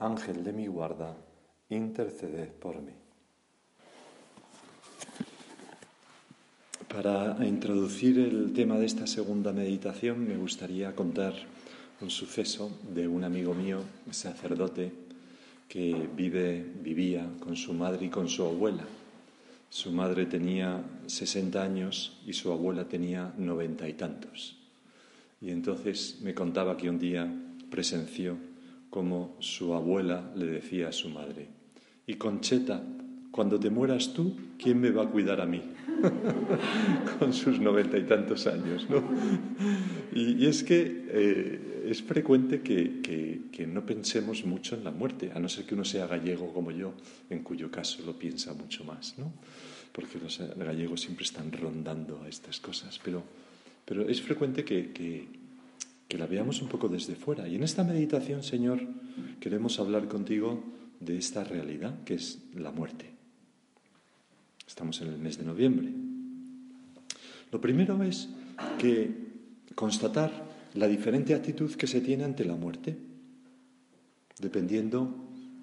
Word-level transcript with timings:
Ángel 0.00 0.42
de 0.42 0.52
mi 0.52 0.66
guarda, 0.66 1.14
interceded 1.68 2.48
por 2.48 2.80
mí. 2.80 2.92
Para 6.88 7.36
introducir 7.46 8.18
el 8.18 8.52
tema 8.52 8.78
de 8.78 8.86
esta 8.86 9.06
segunda 9.06 9.52
meditación 9.52 10.26
me 10.26 10.36
gustaría 10.36 10.96
contar 10.96 11.34
un 12.00 12.10
suceso 12.10 12.72
de 12.94 13.06
un 13.06 13.24
amigo 13.24 13.54
mío, 13.54 13.82
sacerdote, 14.10 14.90
que 15.68 16.08
vive, 16.16 16.64
vivía 16.82 17.28
con 17.38 17.54
su 17.54 17.74
madre 17.74 18.06
y 18.06 18.08
con 18.08 18.28
su 18.28 18.44
abuela. 18.44 18.84
Su 19.68 19.92
madre 19.92 20.26
tenía 20.26 20.82
60 21.06 21.62
años 21.62 22.18
y 22.26 22.32
su 22.32 22.50
abuela 22.50 22.88
tenía 22.88 23.32
noventa 23.36 23.86
y 23.88 23.92
tantos. 23.92 24.56
Y 25.40 25.50
entonces 25.50 26.18
me 26.22 26.34
contaba 26.34 26.76
que 26.76 26.90
un 26.90 26.98
día 26.98 27.32
presenció 27.70 28.36
como 28.90 29.36
su 29.38 29.72
abuela 29.72 30.32
le 30.34 30.46
decía 30.46 30.88
a 30.88 30.92
su 30.92 31.08
madre. 31.08 31.46
Y 32.06 32.14
Concheta, 32.14 32.82
cuando 33.30 33.58
te 33.58 33.70
mueras 33.70 34.12
tú, 34.12 34.36
¿quién 34.58 34.80
me 34.80 34.90
va 34.90 35.04
a 35.04 35.08
cuidar 35.08 35.40
a 35.40 35.46
mí? 35.46 35.62
Con 37.18 37.32
sus 37.32 37.60
noventa 37.60 37.96
y 37.96 38.02
tantos 38.02 38.48
años, 38.48 38.88
¿no? 38.90 39.02
Y, 40.12 40.44
es 40.46 40.64
que 40.64 41.06
eh, 41.08 41.86
es 41.86 42.02
frecuente 42.02 42.62
que, 42.62 43.00
que, 43.00 43.66
no 43.66 43.84
pensemos 43.86 44.44
mucho 44.44 44.74
en 44.74 44.82
la 44.82 44.90
muerte, 44.90 45.30
a 45.32 45.38
no 45.38 45.48
ser 45.48 45.66
que 45.66 45.74
uno 45.74 45.84
sea 45.84 46.06
gallego 46.06 46.52
como 46.52 46.70
yo, 46.72 46.94
en 47.28 47.44
cuyo 47.44 47.70
caso 47.70 48.02
lo 48.04 48.18
piensa 48.18 48.54
mucho 48.54 48.84
más, 48.84 49.16
¿no? 49.18 49.32
Porque 49.92 50.18
los 50.18 50.40
gallegos 50.56 51.02
siempre 51.02 51.24
están 51.24 51.52
rondando 51.52 52.22
a 52.24 52.28
estas 52.28 52.58
cosas, 52.58 52.98
pero, 53.04 53.22
pero 53.84 54.08
es 54.08 54.20
frecuente 54.22 54.64
que 54.64 55.39
la 56.18 56.26
veamos 56.26 56.62
un 56.62 56.68
poco 56.68 56.88
desde 56.88 57.14
fuera. 57.14 57.48
Y 57.48 57.56
en 57.56 57.62
esta 57.62 57.84
meditación, 57.84 58.42
Señor, 58.42 58.80
queremos 59.38 59.78
hablar 59.78 60.08
contigo 60.08 60.62
de 60.98 61.16
esta 61.16 61.44
realidad 61.44 62.02
que 62.04 62.14
es 62.14 62.38
la 62.54 62.72
muerte. 62.72 63.10
Estamos 64.66 65.00
en 65.00 65.08
el 65.08 65.18
mes 65.18 65.38
de 65.38 65.44
noviembre. 65.44 65.88
Lo 67.50 67.60
primero 67.60 68.02
es 68.02 68.28
que 68.78 69.10
constatar 69.74 70.30
la 70.74 70.86
diferente 70.86 71.34
actitud 71.34 71.74
que 71.74 71.86
se 71.86 72.00
tiene 72.00 72.24
ante 72.24 72.44
la 72.44 72.54
muerte, 72.54 72.96
dependiendo, 74.38 75.14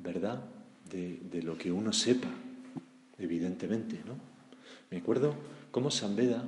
¿verdad?, 0.04 0.44
de, 0.89 1.20
de 1.30 1.44
lo 1.44 1.58
que 1.58 1.72
uno 1.72 1.92
sepa, 1.92 2.30
evidentemente, 3.17 4.00
¿no? 4.06 4.37
Me 4.92 4.98
acuerdo 4.98 5.36
cómo 5.72 5.92
San 5.92 6.16
Beda 6.16 6.44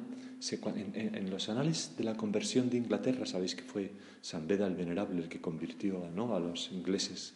en, 0.52 1.30
los 1.30 1.50
anales 1.50 1.96
de 1.98 2.04
la 2.04 2.16
conversión 2.16 2.70
de 2.70 2.78
Inglaterra, 2.78 3.26
sabéis 3.26 3.56
que 3.56 3.64
fue 3.64 3.92
San 4.22 4.48
Beda 4.48 4.68
el 4.68 4.76
Venerable 4.76 5.22
el 5.22 5.30
que 5.30 5.42
convirtió 5.42 6.10
¿no? 6.16 6.36
a 6.36 6.40
los 6.40 6.72
ingleses. 6.72 7.34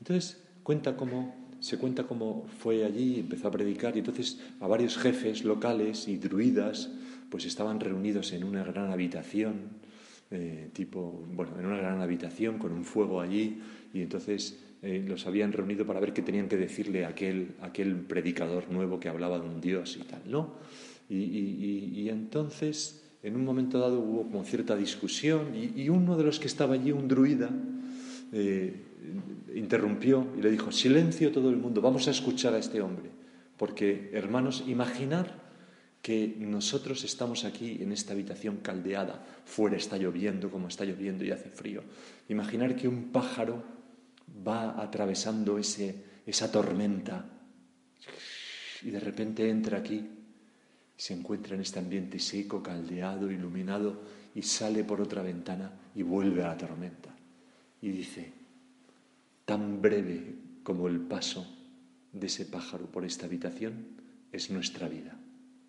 Entonces 0.00 0.42
cuenta 0.62 0.96
cómo, 0.96 1.34
se 1.60 1.78
cuenta 1.78 2.04
cómo 2.04 2.46
fue 2.58 2.84
allí, 2.84 3.20
empezó 3.20 3.48
a 3.48 3.50
predicar 3.52 3.94
y 3.96 4.00
entonces 4.00 4.40
a 4.60 4.66
varios 4.66 4.98
jefes 4.98 5.44
locales 5.44 6.08
y 6.08 6.16
druidas 6.16 6.90
pues 7.30 7.44
estaban 7.44 7.78
reunidos 7.78 8.32
en 8.32 8.42
una 8.42 8.64
gran 8.64 8.90
habitación, 8.90 9.78
eh, 10.32 10.70
tipo, 10.72 11.24
bueno, 11.32 11.58
en 11.58 11.66
una 11.66 11.76
gran 11.76 12.00
habitación 12.00 12.58
con 12.58 12.72
un 12.72 12.84
fuego 12.84 13.20
allí 13.20 13.60
y 13.94 14.02
entonces 14.02 14.58
eh, 14.82 15.04
los 15.06 15.26
habían 15.26 15.52
reunido 15.52 15.84
para 15.84 16.00
ver 16.00 16.14
qué 16.14 16.22
tenían 16.22 16.48
que 16.48 16.56
decirle 16.56 17.04
aquel, 17.04 17.52
aquel 17.60 17.96
predicador 17.96 18.70
nuevo 18.70 18.98
que 18.98 19.10
hablaba 19.10 19.38
de 19.38 19.46
un 19.46 19.60
Dios 19.60 19.98
y 20.00 20.04
tal, 20.04 20.22
¿no? 20.26 20.54
Y, 21.10 22.08
entonces, 22.08 23.02
en 23.22 23.34
un 23.34 23.44
momento 23.44 23.80
dado 23.80 23.98
hubo 23.98 24.22
como 24.22 24.44
cierta 24.44 24.76
discusión 24.76 25.54
y, 25.54 25.88
uno 25.88 26.16
de 26.16 26.24
los 26.24 26.38
que 26.38 26.46
estaba 26.46 26.74
allí, 26.74 26.92
un 26.92 27.08
druida, 27.08 27.50
eh, 28.32 28.74
interrumpió 29.54 30.26
y 30.38 30.42
le 30.42 30.50
dijo, 30.50 30.70
silencio 30.70 31.32
todo 31.32 31.50
el 31.50 31.56
mundo, 31.56 31.80
vamos 31.80 32.06
a 32.06 32.12
escuchar 32.12 32.54
a 32.54 32.58
este 32.58 32.80
hombre. 32.80 33.10
Porque, 33.56 34.10
hermanos, 34.14 34.64
imaginar 34.66 35.40
que 36.00 36.36
nosotros 36.38 37.04
estamos 37.04 37.44
aquí 37.44 37.78
en 37.82 37.92
esta 37.92 38.12
habitación 38.12 38.58
caldeada, 38.58 39.22
fuera 39.44 39.76
está 39.76 39.98
lloviendo 39.98 40.50
como 40.50 40.68
está 40.68 40.84
lloviendo 40.84 41.24
y 41.24 41.32
hace 41.32 41.50
frío. 41.50 41.82
Imaginar 42.28 42.76
que 42.76 42.88
un 42.88 43.10
pájaro 43.10 43.62
va 44.46 44.80
atravesando 44.80 45.58
ese, 45.58 46.22
esa 46.26 46.50
tormenta 46.50 47.24
y 48.82 48.90
de 48.90 49.00
repente 49.00 49.48
entra 49.48 49.78
aquí 49.78 50.08
se 51.00 51.14
encuentra 51.14 51.54
en 51.54 51.62
este 51.62 51.78
ambiente 51.78 52.18
seco, 52.18 52.62
caldeado, 52.62 53.30
iluminado, 53.30 54.02
y 54.34 54.42
sale 54.42 54.84
por 54.84 55.00
otra 55.00 55.22
ventana 55.22 55.72
y 55.94 56.02
vuelve 56.02 56.42
a 56.42 56.48
la 56.48 56.58
tormenta. 56.58 57.16
Y 57.80 57.88
dice, 57.88 58.30
tan 59.46 59.80
breve 59.80 60.34
como 60.62 60.88
el 60.88 61.00
paso 61.00 61.46
de 62.12 62.26
ese 62.26 62.44
pájaro 62.44 62.84
por 62.84 63.06
esta 63.06 63.24
habitación 63.24 63.86
es 64.30 64.50
nuestra 64.50 64.90
vida. 64.90 65.16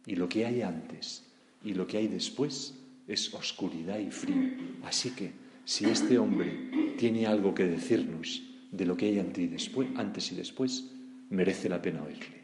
Y 0.05 0.17
lo 0.17 0.27
que 0.27 0.45
hay 0.45 0.63
antes 0.63 1.23
y 1.63 1.75
lo 1.75 1.87
que 1.87 1.99
hay 1.99 2.09
después 2.09 2.75
es 3.07 3.33
oscuridad 3.33 3.99
y 3.99 4.11
frío. 4.11 4.51
Así 4.83 5.11
que 5.11 5.31
si 5.63 5.85
este 5.85 6.19
hombre 6.19 6.95
tiene 6.97 7.25
algo 7.25 7.55
que 7.55 7.63
decirnos 7.63 8.43
de 8.71 8.85
lo 8.85 8.95
que 8.97 9.07
hay 9.07 9.19
antes 9.19 9.43
y 9.43 9.47
después, 9.47 9.89
antes 9.95 10.31
y 10.31 10.35
después 10.35 10.91
merece 11.29 11.69
la 11.69 11.81
pena 11.81 12.03
oírle. 12.03 12.41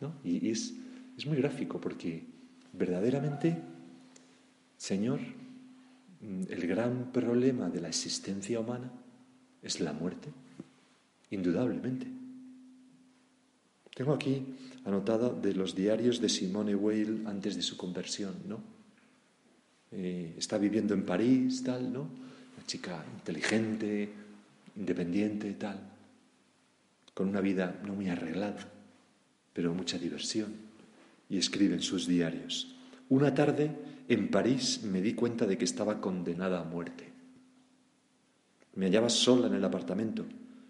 ¿no? 0.00 0.14
Y 0.24 0.50
es 0.50 0.74
es 1.16 1.26
muy 1.26 1.36
gráfico 1.36 1.80
porque 1.80 2.24
verdaderamente, 2.72 3.56
Señor, 4.76 5.20
mm, 6.20 6.42
el 6.48 6.66
gran 6.66 7.12
problema 7.12 7.68
de 7.68 7.80
la 7.80 7.88
existencia 7.88 8.60
humana 8.60 8.90
es 9.62 9.80
la 9.80 9.92
muerte, 9.92 10.30
indudablemente. 11.30 12.06
Tengo 13.94 14.14
aquí 14.14 14.42
anotado 14.84 15.38
de 15.40 15.54
los 15.54 15.74
diarios 15.74 16.20
de 16.20 16.28
Simone 16.28 16.74
Weil 16.74 17.26
antes 17.26 17.56
de 17.56 17.62
su 17.62 17.76
conversión, 17.76 18.34
¿no? 18.48 18.60
Eh, 19.92 20.34
está 20.38 20.56
viviendo 20.56 20.94
en 20.94 21.04
París, 21.04 21.62
tal, 21.62 21.92
¿no? 21.92 22.00
Una 22.00 22.66
chica 22.66 23.04
inteligente, 23.18 24.08
independiente, 24.76 25.52
tal, 25.54 25.78
con 27.14 27.28
una 27.28 27.40
vida 27.40 27.80
no 27.84 27.94
muy 27.94 28.08
arreglada, 28.08 28.68
pero 29.52 29.74
mucha 29.74 29.98
diversión 29.98 30.52
y 31.28 31.38
escribe 31.38 31.74
en 31.74 31.82
sus 31.82 32.06
diarios. 32.06 32.74
Una 33.08 33.34
tarde 33.34 33.70
en 34.08 34.30
París 34.30 34.82
me 34.84 35.02
di 35.02 35.14
cuenta 35.14 35.46
de 35.46 35.58
que 35.58 35.64
estaba 35.64 36.00
condenada 36.00 36.60
a 36.60 36.64
muerte. 36.64 37.10
Me 38.74 38.86
hallaba 38.86 39.10
sola 39.10 39.48
en 39.48 39.54
el 39.54 39.64
apartamento 39.64 40.24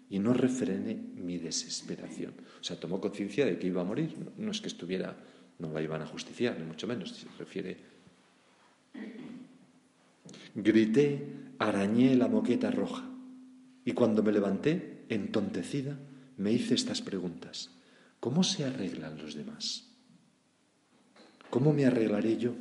y 0.09 0.19
no 0.19 0.33
refrené 0.33 0.95
mi 0.95 1.37
desesperación. 1.37 2.33
O 2.59 2.63
sea, 2.63 2.79
tomó 2.79 2.99
conciencia 2.99 3.45
de 3.45 3.57
que 3.57 3.67
iba 3.67 3.81
a 3.81 3.85
morir. 3.85 4.13
No, 4.37 4.51
es 4.51 4.59
que 4.59 4.67
estuviera, 4.67 5.15
no 5.59 5.71
la 5.71 5.81
iban 5.81 6.01
a 6.01 6.05
justiciar, 6.05 6.59
ni 6.59 6.65
mucho 6.65 6.85
menos, 6.85 7.11
se 7.11 7.27
refiere. 7.39 7.77
Grité, 10.55 11.25
arañé 11.59 12.15
la 12.15 12.27
moqueta 12.27 12.69
roja 12.69 13.12
y 13.85 13.91
cuando 13.93 14.23
me 14.23 14.31
levanté, 14.31 15.05
entontecida, 15.09 15.97
me 16.37 16.51
hice 16.51 16.75
estas 16.75 17.01
preguntas. 17.01 17.71
¿Cómo 18.19 18.43
se 18.43 18.63
arreglan 18.63 19.17
los 19.17 19.35
demás? 19.35 19.89
¿Cómo 21.49 21.73
me 21.73 21.85
arreglaré 21.85 22.37
yo? 22.37 22.53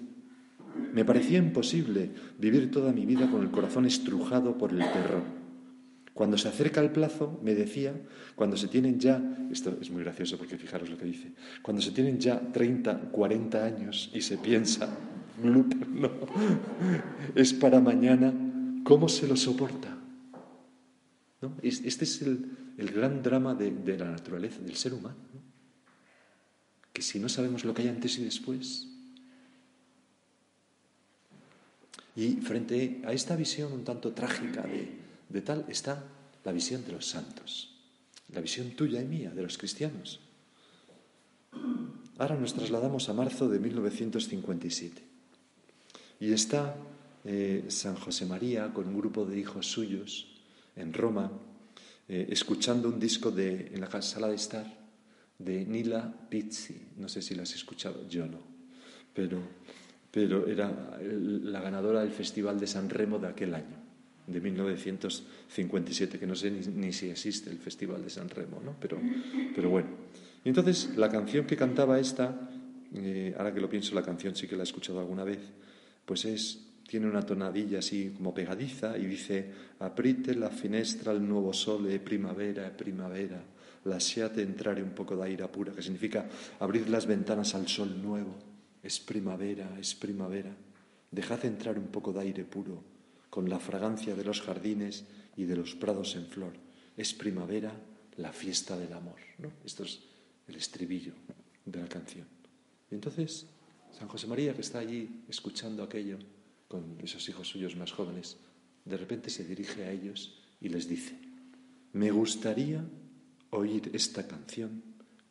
Me 0.92 1.04
parecía 1.04 1.38
imposible 1.38 2.10
vivir 2.38 2.70
toda 2.70 2.92
mi 2.92 3.06
vida 3.06 3.30
con 3.30 3.42
el 3.42 3.50
corazón 3.50 3.86
estrujado 3.86 4.58
por 4.58 4.72
el 4.72 4.80
terror. 4.80 5.22
Cuando 6.14 6.36
se 6.36 6.48
acerca 6.48 6.80
el 6.80 6.90
plazo, 6.90 7.40
me 7.42 7.54
decía, 7.54 7.94
cuando 8.34 8.56
se 8.56 8.69
tienen 8.69 8.98
ya, 8.98 9.22
esto 9.50 9.78
es 9.80 9.90
muy 9.90 10.02
gracioso 10.02 10.36
porque 10.36 10.58
fijaros 10.58 10.90
lo 10.90 10.98
que 10.98 11.06
dice, 11.06 11.32
cuando 11.62 11.80
se 11.80 11.92
tienen 11.92 12.19
ya 12.19 12.38
30, 12.52 13.10
40 13.10 13.64
años 13.64 14.10
y 14.12 14.20
se 14.20 14.36
piensa, 14.36 14.94
no, 15.42 15.64
es 17.34 17.54
para 17.54 17.80
mañana, 17.80 18.32
¿cómo 18.84 19.08
se 19.08 19.26
lo 19.26 19.36
soporta? 19.36 20.01
Este 21.62 22.04
es 22.04 22.22
el, 22.22 22.90
gran 22.92 23.22
drama 23.22 23.54
de, 23.54 23.70
de 23.70 23.98
la 23.98 24.10
naturaleza, 24.10 24.60
del 24.60 24.76
ser 24.76 24.94
humano 24.94 25.32
que 26.92 27.02
si 27.02 27.18
no 27.18 27.28
sabemos 27.28 27.64
lo 27.64 27.72
que 27.72 27.82
hay 27.82 27.88
antes 27.88 28.18
y 28.18 28.24
después. 28.24 28.88
Y 32.14 32.32
frente 32.36 33.00
a 33.06 33.12
esta 33.12 33.36
visión 33.36 33.72
un 33.72 33.84
tanto 33.84 34.12
trágica 34.12 34.62
de, 34.62 35.40
tal 35.40 35.64
está 35.68 36.04
la 36.44 36.52
visión 36.52 36.84
de 36.84 36.92
los 36.92 37.06
santos, 37.06 37.74
la 38.32 38.40
visión 38.40 38.70
tuya 38.72 39.00
y 39.00 39.06
mía, 39.06 39.30
de 39.30 39.42
los 39.42 39.56
cristianos. 39.56 40.20
Ahora 42.18 42.36
nos 42.36 42.52
trasladamos 42.52 43.08
a 43.08 43.14
marzo 43.14 43.48
de 43.48 43.58
1957 43.58 45.02
y 46.20 46.32
está 46.32 46.76
eh, 47.24 47.64
San 47.68 47.96
José 47.96 48.26
María 48.26 48.72
con 48.74 48.88
un 48.88 48.98
grupo 48.98 49.24
de 49.24 49.38
hijos 49.38 49.66
suyos 49.66 50.28
en 50.76 50.92
Roma, 50.92 51.30
eh, 52.08 52.26
escuchando 52.30 52.88
un 52.88 52.98
disco 52.98 53.30
de, 53.30 53.70
en 53.72 53.80
la 53.80 54.02
sala 54.02 54.28
de 54.28 54.34
estar 54.34 54.66
de 55.38 55.64
Nila 55.64 56.12
Pizzi. 56.28 56.76
No 56.96 57.08
sé 57.08 57.22
si 57.22 57.34
lo 57.34 57.42
has 57.42 57.54
escuchado, 57.54 58.08
yo 58.08 58.26
no, 58.26 58.38
pero, 59.14 59.38
pero 60.10 60.46
era 60.46 60.98
la 61.00 61.60
ganadora 61.60 62.00
del 62.00 62.12
Festival 62.12 62.58
de 62.58 62.66
San 62.66 62.88
Remo 62.88 63.19
de 63.19 63.28
aquel 63.28 63.54
año, 63.54 63.76
de 64.26 64.40
1957, 64.40 66.19
que 66.19 66.26
no 66.26 66.34
sé 66.34 66.50
ni, 66.50 66.92
si 66.92 67.10
existe 67.10 67.50
el 67.50 67.58
Festival 67.58 68.02
de 68.02 68.10
San 68.10 68.28
Remo, 68.28 68.60
¿no? 68.64 68.76
pero, 68.80 69.00
pero 69.54 69.70
bueno. 69.70 69.88
Y 70.44 70.48
entonces 70.48 70.96
la 70.96 71.08
canción 71.08 71.46
que 71.46 71.56
cantaba 71.56 72.00
esta, 72.00 72.50
eh, 72.94 73.34
ahora 73.36 73.54
que 73.54 73.60
lo 73.60 73.69
pienso, 73.69 73.94
la 73.94 74.02
canción 74.02 74.34
sí 74.34 74.48
que 74.48 74.56
la 74.56 74.62
he 74.62 74.64
escuchado 74.64 74.98
alguna 75.00 75.24
vez, 75.24 75.38
pues 76.04 76.24
es 76.24 76.71
tiene 76.92 77.08
una 77.08 77.24
tonadilla 77.24 77.78
así 77.78 78.12
como 78.14 78.34
pegadiza 78.34 78.98
y 78.98 79.06
dice 79.06 79.50
aprite 79.78 80.34
la 80.34 80.50
finestra 80.50 81.10
al 81.10 81.26
nuevo 81.26 81.50
sole 81.54 81.98
primavera 82.00 82.70
primavera. 82.76 83.42
Lasciate 83.84 84.42
entrare 84.42 84.82
un 84.82 84.90
poco 84.90 85.16
de 85.16 85.24
aire 85.24 85.48
pura 85.48 85.72
que 85.72 85.80
significa 85.80 86.28
abrir 86.60 86.90
las 86.90 87.06
ventanas 87.06 87.54
al 87.54 87.66
sol 87.66 87.96
nuevo. 88.02 88.36
Es 88.82 89.00
primavera 89.00 89.74
es 89.80 89.94
primavera. 89.94 90.54
Dejad 91.10 91.46
entrar 91.46 91.78
un 91.78 91.86
poco 91.86 92.12
de 92.12 92.20
aire 92.20 92.44
puro 92.44 92.84
con 93.30 93.48
la 93.48 93.58
fragancia 93.58 94.14
de 94.14 94.24
los 94.24 94.42
jardines 94.42 95.06
y 95.34 95.44
de 95.44 95.56
los 95.56 95.74
prados 95.74 96.14
en 96.14 96.26
flor. 96.26 96.52
Es 96.94 97.14
primavera 97.14 97.72
la 98.18 98.34
fiesta 98.34 98.76
del 98.76 98.92
amor 98.92 99.16
¿no? 99.38 99.50
esto 99.64 99.84
es 99.84 99.98
el 100.46 100.56
estribillo 100.56 101.14
de 101.64 101.80
la 101.80 101.88
canción. 101.88 102.26
Y 102.90 102.96
entonces 102.96 103.46
San 103.98 104.08
José 104.08 104.26
María 104.26 104.52
que 104.52 104.60
está 104.60 104.80
allí 104.80 105.24
escuchando 105.26 105.82
aquello 105.82 106.18
con 106.72 106.96
esos 107.02 107.28
hijos 107.28 107.48
suyos 107.48 107.76
más 107.76 107.92
jóvenes, 107.92 108.38
de 108.86 108.96
repente 108.96 109.28
se 109.28 109.44
dirige 109.44 109.84
a 109.84 109.90
ellos 109.90 110.40
y 110.58 110.70
les 110.70 110.88
dice, 110.88 111.19
me 111.92 112.10
gustaría 112.10 112.82
oír 113.50 113.90
esta 113.92 114.26
canción 114.26 114.82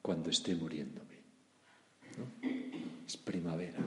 cuando 0.04 0.30
esté 0.30 0.54
muriéndome. 0.54 1.18
Es 3.08 3.18
primavera, 3.18 3.80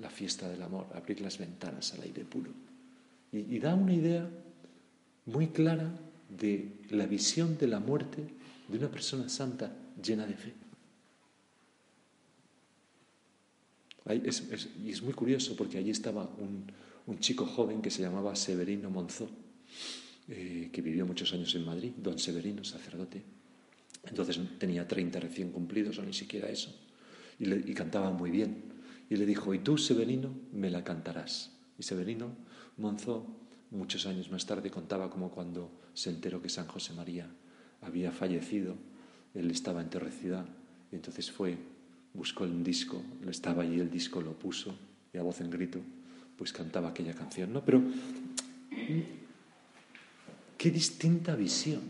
la 0.00 0.10
fiesta 0.10 0.50
del 0.50 0.62
amor, 0.62 0.86
abrir 0.92 1.22
las 1.22 1.38
ventanas 1.38 1.94
al 1.94 2.02
aire 2.02 2.26
puro. 2.26 2.50
Y, 3.32 3.58
da 3.58 3.74
una 3.74 3.94
idea 3.94 4.28
muy 5.24 5.46
clara 5.46 5.90
de 6.28 6.76
la 6.90 7.06
visión 7.06 7.56
de 7.56 7.68
la 7.68 7.80
muerte 7.80 8.22
de 8.68 8.76
una 8.76 8.90
persona 8.90 9.30
santa 9.30 9.74
llena 9.96 10.26
de 10.26 10.34
fe. 10.34 10.52
y 14.84 14.90
es 14.90 15.02
muy 15.02 15.14
curioso 15.14 15.56
porque 15.56 15.78
allí 15.78 15.90
estaba 15.90 16.24
un, 16.38 16.64
un 17.08 17.18
chico 17.20 17.46
joven 17.46 17.80
que 17.80 17.90
se 17.90 18.02
llamaba 18.02 18.36
Severino 18.36 18.90
Monzó, 18.90 19.28
eh, 20.28 20.68
que 20.70 20.82
vivió 20.82 21.06
muchos 21.06 21.32
años 21.32 21.54
en 21.54 21.64
Madrid, 21.64 21.92
don 21.96 22.18
Severino, 22.18 22.62
sacerdote. 22.64 23.22
Entonces 24.04 24.38
tenía 24.58 24.86
30 24.86 25.18
recién 25.18 25.50
cumplidos 25.50 25.98
o 25.98 26.02
ni 26.02 26.12
siquiera 26.12 26.50
eso. 26.50 26.70
Y, 27.38 27.72
cantaba 27.72 28.10
muy 28.10 28.30
bien. 28.30 28.62
Y 29.08 29.16
le 29.16 29.24
dijo, 29.24 29.54
y 29.54 29.60
tú, 29.60 29.78
Severino, 29.78 30.34
me 30.52 30.70
la 30.70 30.84
cantarás. 30.84 31.52
Y 31.78 31.82
Severino 31.82 32.36
Monzó, 32.76 33.26
muchos 33.70 34.04
años 34.04 34.30
más 34.30 34.44
tarde, 34.44 34.70
contaba 34.70 35.08
como 35.08 35.30
cuando 35.30 35.70
se 35.94 36.10
enteró 36.10 36.42
que 36.42 36.50
San 36.50 36.66
José 36.66 36.92
María 36.92 37.26
había 37.80 38.12
fallecido, 38.12 38.76
él 39.32 39.50
estaba 39.50 39.80
en 39.80 39.88
Torrecidad, 39.88 40.46
y 40.92 40.96
entonces 40.96 41.30
fue, 41.30 41.56
buscó 42.12 42.44
un 42.44 42.62
disco, 42.62 43.02
estaba 43.28 43.62
allí 43.62 43.80
el 43.80 43.90
disco, 43.90 44.20
lo 44.20 44.38
puso, 44.38 44.74
y 45.12 45.18
a 45.18 45.22
voz 45.22 45.40
en 45.40 45.50
grito 45.50 45.80
pues 46.38 46.52
cantaba 46.52 46.90
aquella 46.90 47.14
canción, 47.14 47.52
¿no? 47.52 47.64
Pero 47.64 47.82
qué 50.56 50.70
distinta 50.70 51.34
visión, 51.34 51.80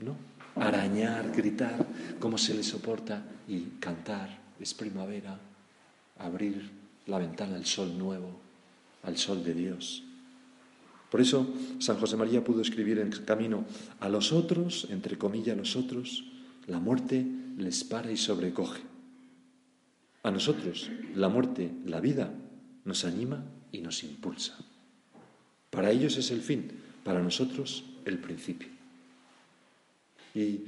¿no? 0.00 0.16
Arañar, 0.54 1.32
gritar, 1.34 1.84
cómo 2.20 2.38
se 2.38 2.54
le 2.54 2.62
soporta 2.62 3.24
y 3.48 3.60
cantar, 3.80 4.38
es 4.60 4.72
primavera, 4.72 5.38
abrir 6.18 6.70
la 7.06 7.18
ventana 7.18 7.56
al 7.56 7.66
sol 7.66 7.98
nuevo, 7.98 8.40
al 9.02 9.16
sol 9.16 9.42
de 9.44 9.54
Dios. 9.54 10.04
Por 11.10 11.20
eso 11.20 11.52
San 11.78 11.98
José 11.98 12.16
María 12.16 12.44
pudo 12.44 12.62
escribir 12.62 12.98
en 12.98 13.10
camino, 13.10 13.64
a 13.98 14.08
los 14.08 14.32
otros, 14.32 14.86
entre 14.90 15.18
comillas, 15.18 15.56
los 15.56 15.74
otros, 15.74 16.24
la 16.66 16.78
muerte 16.78 17.26
les 17.56 17.82
para 17.82 18.12
y 18.12 18.16
sobrecoge. 18.16 18.82
A 20.22 20.30
nosotros, 20.30 20.90
la 21.14 21.28
muerte, 21.28 21.70
la 21.86 22.00
vida, 22.00 22.32
nos 22.84 23.04
anima 23.04 23.44
y 23.72 23.80
nos 23.80 24.02
impulsa. 24.04 24.56
Para 25.70 25.90
ellos 25.90 26.16
es 26.16 26.30
el 26.30 26.40
fin, 26.40 26.70
para 27.04 27.22
nosotros 27.22 27.84
el 28.04 28.18
principio. 28.18 28.68
Y 30.34 30.60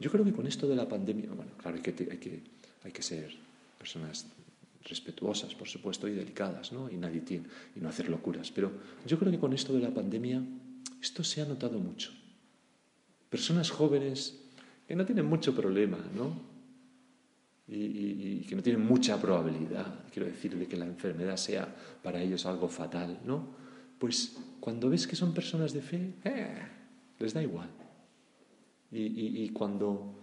yo 0.00 0.10
creo 0.10 0.24
que 0.24 0.32
con 0.32 0.46
esto 0.46 0.68
de 0.68 0.76
la 0.76 0.88
pandemia, 0.88 1.30
bueno, 1.30 1.52
claro, 1.58 1.76
hay 1.76 1.82
que, 1.82 1.90
hay 2.10 2.18
que, 2.18 2.42
hay 2.84 2.92
que 2.92 3.02
ser 3.02 3.34
personas 3.78 4.26
respetuosas, 4.84 5.54
por 5.54 5.68
supuesto, 5.68 6.08
y 6.08 6.14
delicadas, 6.14 6.72
¿no? 6.72 6.90
Y 6.90 6.96
nadie 6.96 7.20
tiene, 7.20 7.46
y 7.76 7.80
no 7.80 7.88
hacer 7.88 8.08
locuras. 8.08 8.50
Pero 8.50 8.72
yo 9.06 9.18
creo 9.18 9.30
que 9.30 9.38
con 9.38 9.52
esto 9.52 9.72
de 9.72 9.80
la 9.80 9.90
pandemia, 9.92 10.42
esto 11.00 11.22
se 11.24 11.42
ha 11.42 11.44
notado 11.44 11.78
mucho. 11.78 12.12
Personas 13.30 13.70
jóvenes 13.70 14.40
que 14.86 14.96
no 14.96 15.04
tienen 15.04 15.26
mucho 15.26 15.54
problema, 15.54 15.98
¿no? 16.16 16.47
Y, 17.68 18.40
que 18.48 18.56
no 18.56 18.62
tienen 18.62 18.84
mucha 18.84 19.20
probabilidad, 19.20 20.04
quiero 20.10 20.26
decir, 20.28 20.56
de 20.56 20.66
que 20.66 20.76
la 20.76 20.86
enfermedad 20.86 21.36
sea 21.36 21.74
para 22.02 22.20
ellos 22.22 22.46
algo 22.46 22.68
fatal, 22.68 23.20
¿no? 23.24 23.46
Pues 23.98 24.36
cuando 24.60 24.88
ves 24.88 25.06
que 25.06 25.16
son 25.16 25.34
personas 25.34 25.72
de 25.72 25.82
fe, 25.82 26.14
eh, 26.24 26.62
les 27.18 27.34
da 27.34 27.42
igual. 27.42 27.68
Y, 28.90 29.42
y 29.44 29.48
cuando, 29.50 30.14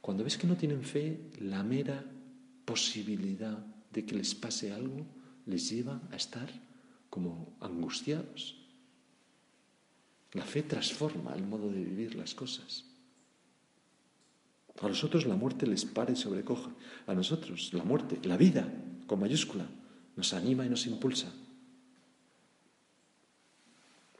cuando 0.00 0.24
ves 0.24 0.38
que 0.38 0.46
no 0.46 0.56
tienen 0.56 0.82
fe, 0.82 1.30
la 1.40 1.62
mera 1.62 2.02
posibilidad 2.64 3.58
de 3.92 4.04
que 4.04 4.14
les 4.14 4.34
pase 4.34 4.72
algo 4.72 5.04
les 5.46 5.70
lleva 5.70 6.00
a 6.10 6.16
estar 6.16 6.48
como 7.10 7.56
angustiados. 7.60 8.56
La 10.32 10.44
fe 10.44 10.62
transforma 10.62 11.34
el 11.34 11.46
modo 11.46 11.70
de 11.70 11.84
vivir 11.84 12.14
las 12.16 12.34
cosas. 12.34 12.84
A 14.80 14.88
los 14.88 15.04
otros 15.04 15.26
la 15.26 15.36
muerte 15.36 15.66
les 15.66 15.84
para 15.84 16.12
y 16.12 16.16
sobrecoge. 16.16 16.70
A 17.06 17.14
nosotros 17.14 17.72
la 17.72 17.84
muerte, 17.84 18.18
la 18.24 18.36
vida, 18.36 18.72
con 19.06 19.20
mayúscula, 19.20 19.66
nos 20.16 20.32
anima 20.32 20.66
y 20.66 20.68
nos 20.68 20.86
impulsa. 20.86 21.32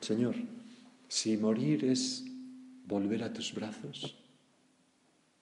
Señor, 0.01 0.37
si 1.09 1.37
morir 1.37 1.85
es 1.85 2.25
volver 2.87 3.25
a 3.25 3.33
tus 3.33 3.55
brazos, 3.55 4.15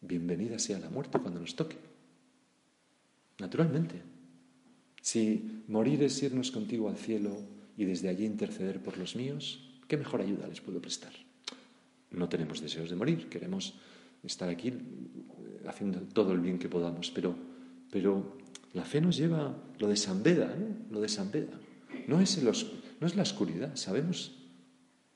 bienvenida 0.01 0.59
sea 0.59 0.79
la 0.79 0.89
muerte 0.89 1.19
cuando 1.19 1.41
nos 1.41 1.57
toque. 1.57 1.77
Naturalmente. 3.39 4.03
Si 5.01 5.65
morir 5.67 6.03
es 6.05 6.23
irnos 6.23 6.53
contigo 6.53 6.89
al 6.89 6.97
cielo 6.97 7.37
y 7.77 7.85
desde 7.85 8.09
allí 8.09 8.25
interceder 8.25 8.81
por 8.81 8.97
los 8.99 9.17
míos, 9.17 9.69
¿qué 9.89 9.97
mejor 9.97 10.21
ayuda 10.21 10.47
les 10.47 10.61
puedo 10.61 10.81
prestar? 10.81 11.13
No 12.13 12.29
tenemos 12.29 12.61
deseos 12.61 12.89
de 12.89 12.95
morir, 12.95 13.29
queremos 13.29 13.75
estar 14.23 14.49
aquí 14.49 14.69
eh, 14.69 15.67
haciendo 15.67 16.01
todo 16.01 16.33
el 16.33 16.41
bien 16.41 16.59
que 16.59 16.69
podamos, 16.69 17.11
pero, 17.11 17.35
pero 17.91 18.37
la 18.73 18.85
fe 18.85 19.01
nos 19.01 19.17
lleva 19.17 19.55
lo 19.79 19.89
de 19.89 19.97
San 19.97 20.23
Beda, 20.23 20.55
¿no? 20.57 20.77
Lo 20.91 21.01
de 21.01 21.09
San 21.09 21.31
Beda. 21.31 21.59
No 22.07 22.21
es, 22.21 22.43
no 22.43 23.07
es 23.07 23.17
la 23.17 23.23
oscuridad, 23.23 23.77
sabemos, 23.77 24.33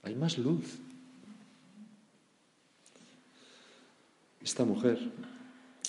hay 0.03 0.15
más 0.15 0.39
luz. 0.39 0.79
Esta 4.43 4.65
mujer, 4.65 4.99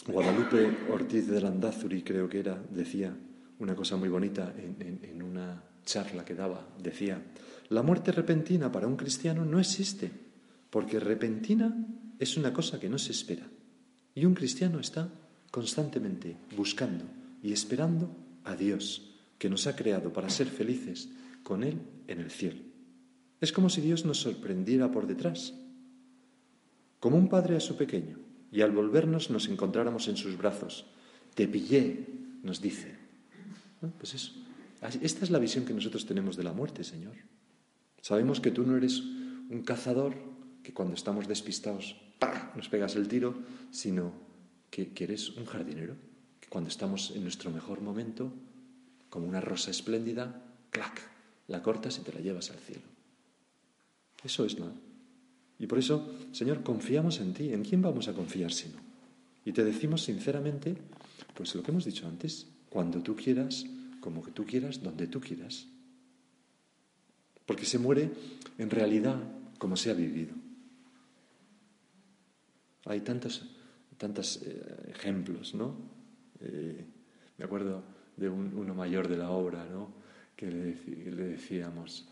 Guadalupe 0.08 0.76
Ortiz 0.92 1.28
de 1.28 1.42
Landázuri, 1.42 2.02
creo 2.02 2.28
que 2.28 2.40
era, 2.40 2.62
decía 2.72 3.16
una 3.60 3.76
cosa 3.76 3.98
muy 3.98 4.10
bonita 4.10 4.54
en, 4.58 5.00
en 5.04 5.22
una 5.22 5.64
charla 5.86 6.26
que 6.26 6.36
daba. 6.36 6.68
Decía, 6.82 7.22
la 7.70 7.84
muerte 7.84 8.12
repentina 8.12 8.72
para 8.72 8.88
un 8.88 8.96
cristiano 8.96 9.46
no 9.46 9.60
existe, 9.60 10.12
porque 10.70 11.00
repentina 11.00 11.76
es 12.20 12.38
una 12.38 12.54
cosa 12.54 12.80
que 12.80 12.90
no 12.90 12.98
se 12.98 13.12
espera. 13.12 13.48
Y 14.16 14.26
un 14.26 14.34
cristiano 14.34 14.80
está 14.80 15.10
constantemente 15.52 16.38
buscando 16.56 17.06
y 17.42 17.54
esperando 17.54 18.16
a 18.44 18.56
Dios, 18.56 19.04
que 19.38 19.50
nos 19.50 19.68
ha 19.68 19.76
creado 19.76 20.12
para 20.12 20.30
ser 20.30 20.48
felices 20.48 21.10
con 21.44 21.64
Él 21.64 21.80
en 22.08 22.20
el 22.20 22.32
cielo. 22.32 22.62
Es 23.40 23.52
como 23.52 23.70
si 23.70 23.82
Dios 23.82 24.06
nos 24.06 24.20
sorprendiera 24.20 24.92
por 24.92 25.06
detrás, 25.06 25.54
como 27.00 27.18
un 27.18 27.30
padre 27.30 27.56
a 27.56 27.60
su 27.60 27.76
pequeño, 27.76 28.18
y 28.52 28.62
al 28.62 28.72
volvernos 28.72 29.30
nos 29.30 29.48
encontráramos 29.48 30.08
en 30.08 30.18
sus 30.18 30.38
brazos. 30.38 30.86
Te 31.36 31.48
pillé, 31.48 32.08
nos 32.42 32.62
dice. 32.62 32.96
Pues 33.98 34.16
eso. 34.16 34.34
Esta 35.02 35.26
es 35.26 35.30
la 35.30 35.40
visión 35.40 35.66
que 35.66 35.74
nosotros 35.74 36.06
tenemos 36.06 36.38
de 36.38 36.44
la 36.44 36.54
muerte, 36.54 36.84
Señor. 36.84 37.14
Sabemos 38.02 38.40
que 38.40 38.52
tú 38.52 38.64
no 38.64 38.78
eres 38.78 39.02
un 39.02 39.62
cazador 39.64 40.16
que 40.68 40.74
cuando 40.74 40.96
estamos 40.96 41.30
despistados 41.30 41.96
nos 42.58 42.68
pegas 42.68 42.98
el 42.98 43.08
tiro, 43.08 43.34
sino 43.72 44.12
que, 44.70 44.90
que 44.92 45.06
eres 45.06 45.30
un 45.38 45.46
jardinero, 45.46 45.96
que 46.42 46.50
cuando 46.50 46.70
estamos 46.70 47.12
en 47.16 47.24
nuestro 47.24 47.52
mejor 47.52 47.80
momento, 47.80 48.34
como 49.10 49.28
una 49.28 49.40
rosa 49.40 49.72
espléndida, 49.72 50.44
clac, 50.70 51.00
la 51.48 51.64
cortas 51.64 52.00
y 52.00 52.02
te 52.02 52.12
la 52.12 52.20
llevas 52.20 52.52
al 52.52 52.58
cielo. 52.58 52.82
Eso 54.26 54.44
es 54.44 54.60
nada. 54.60 54.74
Y 55.58 55.68
por 55.68 55.80
eso, 55.80 56.06
Señor, 56.34 56.64
confiamos 56.64 57.22
en 57.22 57.34
ti. 57.34 57.54
¿En 57.54 57.64
quién 57.64 57.82
vamos 57.82 58.10
a 58.10 58.14
confiar 58.14 58.52
si 58.52 58.68
no? 58.68 58.80
Y 59.46 59.54
te 59.54 59.64
decimos 59.64 60.04
sinceramente, 60.04 60.76
pues 61.34 61.56
lo 61.56 61.64
que 61.64 61.72
hemos 61.72 61.86
dicho 61.86 62.06
antes, 62.06 62.46
cuando 62.70 63.02
tú 63.02 63.16
quieras, 63.16 63.66
como 64.02 64.22
que 64.22 64.32
tú 64.32 64.46
quieras, 64.46 64.84
donde 64.84 65.08
tú 65.08 65.22
quieras. 65.22 65.66
Porque 67.46 67.64
se 67.64 67.80
muere 67.80 68.12
en 68.58 68.70
realidad 68.70 69.18
como 69.60 69.78
se 69.78 69.92
ha 69.92 69.94
vivido. 69.94 70.36
Hay 72.88 73.02
tantos, 73.02 73.46
tantos 73.98 74.42
eh, 74.46 74.92
ejemplos, 74.92 75.54
¿no? 75.54 75.76
Eh, 76.40 76.86
me 77.38 77.46
acuerdo 77.46 77.84
de 78.16 78.30
uno 78.30 78.74
mayor 78.74 79.08
de 79.08 79.18
la 79.18 79.30
obra, 79.30 79.66
¿no? 79.66 79.92
Que 80.36 80.50
le 80.50 81.28
decíamos, 81.28 82.08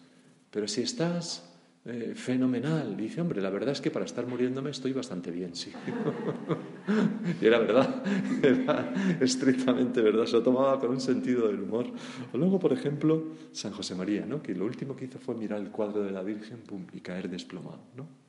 pero 0.52 0.68
si 0.68 0.82
estás 0.82 1.56
eh, 1.88 2.14
fenomenal. 2.16 2.98
dice, 2.98 3.22
hombre, 3.22 3.40
la 3.44 3.52
verdad 3.52 3.74
es 3.74 3.80
que 3.80 3.92
para 3.92 4.06
estar 4.06 4.26
muriéndome 4.26 4.72
estoy 4.72 4.92
bastante 4.92 5.30
bien, 5.30 5.56
sí. 5.56 5.72
y 7.42 7.46
era 7.46 7.60
verdad, 7.60 8.04
era 8.42 8.92
estrictamente 9.22 10.02
verdad, 10.02 10.26
se 10.26 10.34
lo 10.34 10.42
tomaba 10.42 10.80
con 10.80 10.90
un 10.90 11.00
sentido 11.00 11.46
del 11.46 11.60
humor. 11.60 11.86
O 12.34 12.38
luego, 12.38 12.58
por 12.58 12.74
ejemplo, 12.74 13.26
San 13.52 13.72
José 13.72 13.94
María, 13.94 14.26
¿no? 14.26 14.42
que 14.42 14.56
lo 14.56 14.66
último 14.66 14.96
que 14.96 15.06
hizo 15.06 15.20
fue 15.20 15.36
mirar 15.36 15.62
el 15.62 15.70
cuadro 15.70 16.02
de 16.02 16.10
la 16.10 16.24
Virgen 16.24 16.58
pum, 16.62 16.88
y 16.92 17.02
caer 17.02 17.30
desplomado, 17.30 17.82
¿no? 17.96 18.25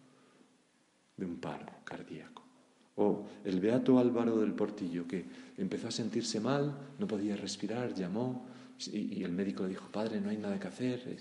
De 1.16 1.25
un 1.25 1.37
paro 1.37 1.66
cardíaco. 1.85 2.42
O 2.96 3.26
el 3.44 3.61
beato 3.61 3.99
Álvaro 3.99 4.38
del 4.38 4.52
Portillo, 4.52 5.06
que 5.06 5.25
empezó 5.58 5.88
a 5.88 5.90
sentirse 5.90 6.40
mal, 6.40 6.75
no 6.99 7.06
podía 7.06 7.37
respirar, 7.37 7.94
llamó 7.94 8.46
y, 8.90 9.23
el 9.23 9.32
médico 9.32 9.62
le 9.64 9.70
dijo, 9.70 9.90
padre, 9.90 10.20
no 10.20 10.30
hay 10.30 10.37
nada 10.37 10.58
que 10.58 10.68
hacer 10.68 11.18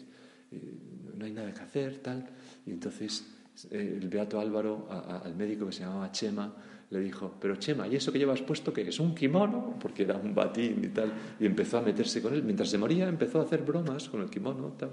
no 1.17 1.25
hay 1.25 1.31
nada 1.31 1.53
que 1.53 1.61
hacer, 1.61 1.99
tal. 1.99 2.25
Y 2.65 2.71
entonces 2.71 3.25
eh, 3.71 3.99
el 4.01 4.09
beato 4.09 4.39
Álvaro 4.39 4.87
al 4.89 5.35
médico 5.35 5.65
que 5.67 5.71
se 5.71 5.81
llamaba 5.81 6.11
Chema 6.11 6.53
le 6.89 6.99
dijo, 6.99 7.35
pero 7.39 7.55
Chema, 7.55 7.87
¿y 7.87 7.95
eso 7.95 8.11
que 8.11 8.19
llevas 8.19 8.41
puesto 8.41 8.71
que 8.71 8.87
es? 8.87 8.99
¿Un 8.99 9.15
kimono? 9.15 9.77
Porque 9.79 10.03
era 10.03 10.17
un 10.17 10.35
batín 10.35 10.83
y 10.83 10.89
tal. 10.89 11.11
Y 11.39 11.45
empezó 11.45 11.79
a 11.79 11.81
meterse 11.81 12.21
con 12.21 12.33
él. 12.33 12.43
Mientras 12.43 12.69
se 12.69 12.77
moría 12.77 13.07
empezó 13.07 13.39
a 13.39 13.43
hacer 13.43 13.63
bromas 13.63 14.07
con 14.09 14.21
el 14.21 14.29
kimono. 14.29 14.73
Tal, 14.77 14.91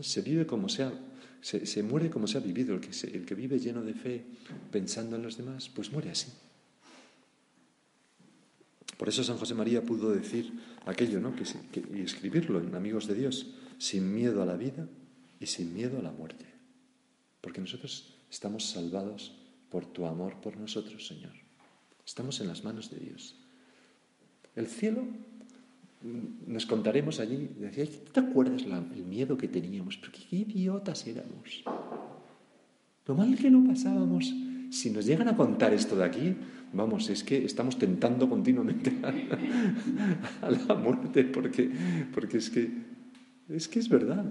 Se 0.00 0.22
vive 0.22 0.46
como 0.46 0.68
sea, 0.68 0.92
se, 1.40 1.82
muere 1.82 2.10
como 2.10 2.26
se 2.26 2.38
ha 2.38 2.40
vivido. 2.40 2.74
El 2.74 2.80
que, 2.80 2.90
el 3.06 3.24
que 3.24 3.34
vive 3.34 3.58
lleno 3.58 3.82
de 3.82 3.94
fe, 3.94 4.24
pensando 4.70 5.16
en 5.16 5.22
los 5.22 5.36
demás, 5.36 5.68
pues 5.68 5.92
muere 5.92 6.10
así. 6.10 6.32
Por 8.96 9.08
eso 9.08 9.22
San 9.22 9.38
José 9.38 9.54
María 9.54 9.82
pudo 9.82 10.10
decir 10.10 10.52
aquello, 10.84 11.20
¿no? 11.20 11.32
y 11.94 12.00
escribirlo 12.00 12.60
en 12.60 12.74
Amigos 12.74 13.06
de 13.06 13.14
Dios, 13.14 13.46
sin 13.78 14.12
miedo 14.12 14.42
a 14.42 14.46
la 14.46 14.56
vida 14.56 14.88
y 15.38 15.46
sin 15.46 15.72
miedo 15.72 15.98
a 15.98 16.02
la 16.02 16.10
muerte. 16.10 16.44
Porque 17.40 17.60
nosotros 17.60 18.16
estamos 18.28 18.64
salvados 18.64 19.36
por 19.70 19.86
tu 19.86 20.06
amor 20.06 20.40
por 20.40 20.56
nosotros, 20.56 21.06
Señor. 21.06 21.32
Estamos 22.04 22.40
en 22.40 22.48
las 22.48 22.64
manos 22.64 22.90
de 22.90 22.98
Dios. 22.98 23.36
El 24.56 24.66
cielo, 24.66 25.06
nos 26.02 26.66
contaremos 26.66 27.20
allí, 27.20 27.50
decía, 27.58 27.84
¿te 28.12 28.20
acuerdas 28.20 28.62
el 28.62 29.04
miedo 29.04 29.36
que 29.36 29.48
teníamos? 29.48 29.96
Porque 29.96 30.20
qué 30.28 30.36
idiotas 30.36 31.06
éramos. 31.06 31.64
Lo 33.06 33.14
mal 33.14 33.36
que 33.36 33.50
lo 33.50 33.64
pasábamos. 33.64 34.34
Si 34.70 34.90
nos 34.90 35.06
llegan 35.06 35.28
a 35.28 35.36
contar 35.36 35.72
esto 35.72 35.96
de 35.96 36.04
aquí, 36.04 36.36
vamos, 36.72 37.08
es 37.08 37.24
que 37.24 37.44
estamos 37.44 37.78
tentando 37.78 38.28
continuamente 38.28 38.92
a, 40.42 40.50
la 40.50 40.74
muerte, 40.74 41.24
porque, 41.24 41.70
porque 42.12 42.36
es 42.36 42.50
que 42.50 42.70
es 43.48 43.66
que 43.66 43.78
es 43.78 43.88
verdad. 43.88 44.24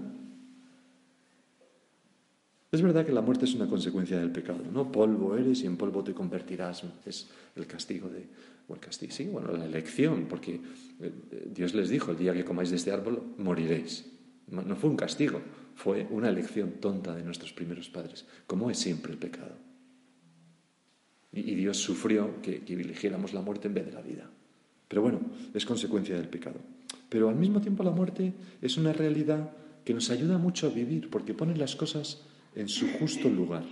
Es 2.70 2.82
verdad 2.82 3.06
que 3.06 3.12
la 3.12 3.22
muerte 3.22 3.46
es 3.46 3.54
una 3.54 3.66
consecuencia 3.66 4.18
del 4.18 4.30
pecado, 4.30 4.62
¿no? 4.70 4.92
Polvo 4.92 5.36
eres 5.36 5.62
y 5.62 5.66
en 5.66 5.78
polvo 5.78 6.04
te 6.04 6.12
convertirás. 6.12 6.84
Es 7.06 7.28
el 7.56 7.66
castigo 7.66 8.08
de. 8.08 8.26
O 8.68 8.74
el 8.74 8.80
castigo, 8.80 9.10
sí, 9.10 9.24
bueno, 9.24 9.52
la 9.52 9.64
elección, 9.64 10.26
porque 10.28 10.60
eh, 11.00 11.12
Dios 11.50 11.74
les 11.74 11.88
dijo: 11.88 12.10
el 12.10 12.18
día 12.18 12.34
que 12.34 12.44
comáis 12.44 12.68
de 12.68 12.76
este 12.76 12.92
árbol, 12.92 13.22
moriréis. 13.38 14.04
No 14.48 14.76
fue 14.76 14.90
un 14.90 14.96
castigo, 14.96 15.40
fue 15.74 16.06
una 16.10 16.28
elección 16.28 16.72
tonta 16.80 17.14
de 17.14 17.22
nuestros 17.22 17.52
primeros 17.52 17.90
padres, 17.90 18.26
como 18.46 18.70
es 18.70 18.78
siempre 18.78 19.12
el 19.12 19.18
pecado. 19.18 19.56
Y, 21.32 21.54
Dios 21.54 21.76
sufrió 21.76 22.40
que, 22.40 22.60
que 22.60 22.72
eligiéramos 22.72 23.34
la 23.34 23.42
muerte 23.42 23.68
en 23.68 23.74
vez 23.74 23.86
de 23.86 23.92
la 23.92 24.00
vida. 24.00 24.30
Pero 24.88 25.02
bueno, 25.02 25.20
es 25.52 25.66
consecuencia 25.66 26.16
del 26.16 26.28
pecado. 26.28 26.60
Pero 27.10 27.28
al 27.28 27.36
mismo 27.36 27.60
tiempo 27.60 27.82
la 27.82 27.90
muerte 27.90 28.32
es 28.62 28.78
una 28.78 28.94
realidad 28.94 29.52
que 29.84 29.92
nos 29.92 30.10
ayuda 30.10 30.38
mucho 30.38 30.66
a 30.66 30.70
vivir 30.70 31.10
porque 31.10 31.34
pone 31.34 31.54
las 31.56 31.76
cosas 31.76 32.22
en 32.58 32.68
su 32.68 32.88
justo 32.98 33.30
lugar. 33.30 33.64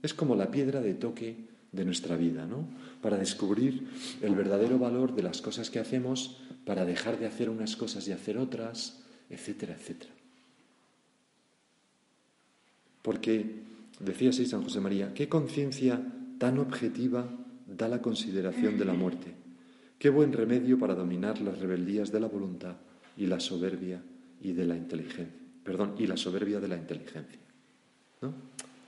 Es 0.00 0.14
como 0.14 0.36
la 0.36 0.50
piedra 0.50 0.80
de 0.80 0.94
toque 0.94 1.48
de 1.72 1.84
nuestra 1.84 2.16
vida, 2.16 2.46
¿no? 2.46 2.68
Para 3.02 3.18
descubrir 3.18 3.88
el 4.22 4.34
verdadero 4.36 4.78
valor 4.78 5.14
de 5.14 5.24
las 5.24 5.42
cosas 5.42 5.70
que 5.70 5.80
hacemos, 5.80 6.38
para 6.64 6.84
dejar 6.84 7.18
de 7.18 7.26
hacer 7.26 7.50
unas 7.50 7.76
cosas 7.76 8.06
y 8.06 8.12
hacer 8.12 8.38
otras, 8.38 9.02
etcétera, 9.28 9.74
etcétera. 9.74 10.12
Porque, 13.02 13.62
decía 13.98 14.30
así 14.30 14.46
San 14.46 14.62
José 14.62 14.80
María, 14.80 15.12
¿qué 15.14 15.28
conciencia 15.28 16.00
tan 16.38 16.58
objetiva 16.58 17.28
da 17.66 17.88
la 17.88 18.00
consideración 18.00 18.78
de 18.78 18.84
la 18.84 18.94
muerte? 18.94 19.34
Qué 19.98 20.10
buen 20.10 20.32
remedio 20.32 20.78
para 20.78 20.94
dominar 20.94 21.40
las 21.40 21.58
rebeldías 21.58 22.12
de 22.12 22.20
la 22.20 22.28
voluntad 22.28 22.76
y 23.16 23.26
la 23.26 23.40
soberbia 23.40 24.00
y 24.40 24.52
de 24.52 24.64
la 24.64 24.76
inteligencia. 24.76 25.34
Perdón, 25.64 25.96
y 25.98 26.06
la 26.06 26.16
soberbia 26.16 26.60
de 26.60 26.68
la 26.68 26.76
inteligencia. 26.76 27.47
¿No? 28.20 28.32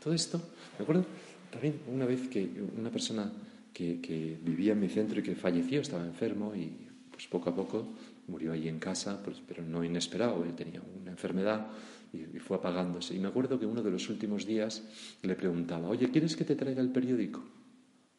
Todo 0.03 0.15
esto, 0.15 0.41
me 0.79 0.83
acuerdo 0.83 1.05
también 1.51 1.81
una 1.89 2.07
vez 2.07 2.29
que 2.29 2.49
una 2.79 2.91
persona 2.91 3.31
que, 3.73 4.39
vivía 4.43 4.73
en 4.73 4.81
mi 4.81 4.89
centro 4.89 5.21
y 5.21 5.23
que 5.23 5.35
falleció, 5.35 5.81
estaba 5.81 6.05
enfermo 6.05 6.55
y 6.55 6.71
pues 7.11 7.27
poco 7.27 7.51
a 7.51 7.55
poco 7.55 7.89
murió 8.29 8.53
allí 8.53 8.69
en 8.69 8.79
casa, 8.79 9.21
pues, 9.23 9.43
pero 9.47 9.63
no 9.63 9.83
inesperado, 9.83 10.45
él 10.45 10.55
tenía 10.55 10.83
una 11.01 11.11
enfermedad 11.11 11.67
y, 12.13 12.39
fue 12.39 12.57
apagándose. 12.59 13.15
Y 13.15 13.19
me 13.19 13.29
acuerdo 13.29 13.59
que 13.59 13.67
uno 13.67 13.83
de 13.83 13.91
los 13.91 14.09
últimos 14.09 14.47
días 14.47 14.83
le 15.23 15.35
preguntaba, 15.35 15.89
oye, 15.89 16.11
¿quieres 16.11 16.37
que 16.37 16.45
te 16.45 16.57
traiga 16.57 16.81
el 16.81 16.91
periódico? 16.91 17.43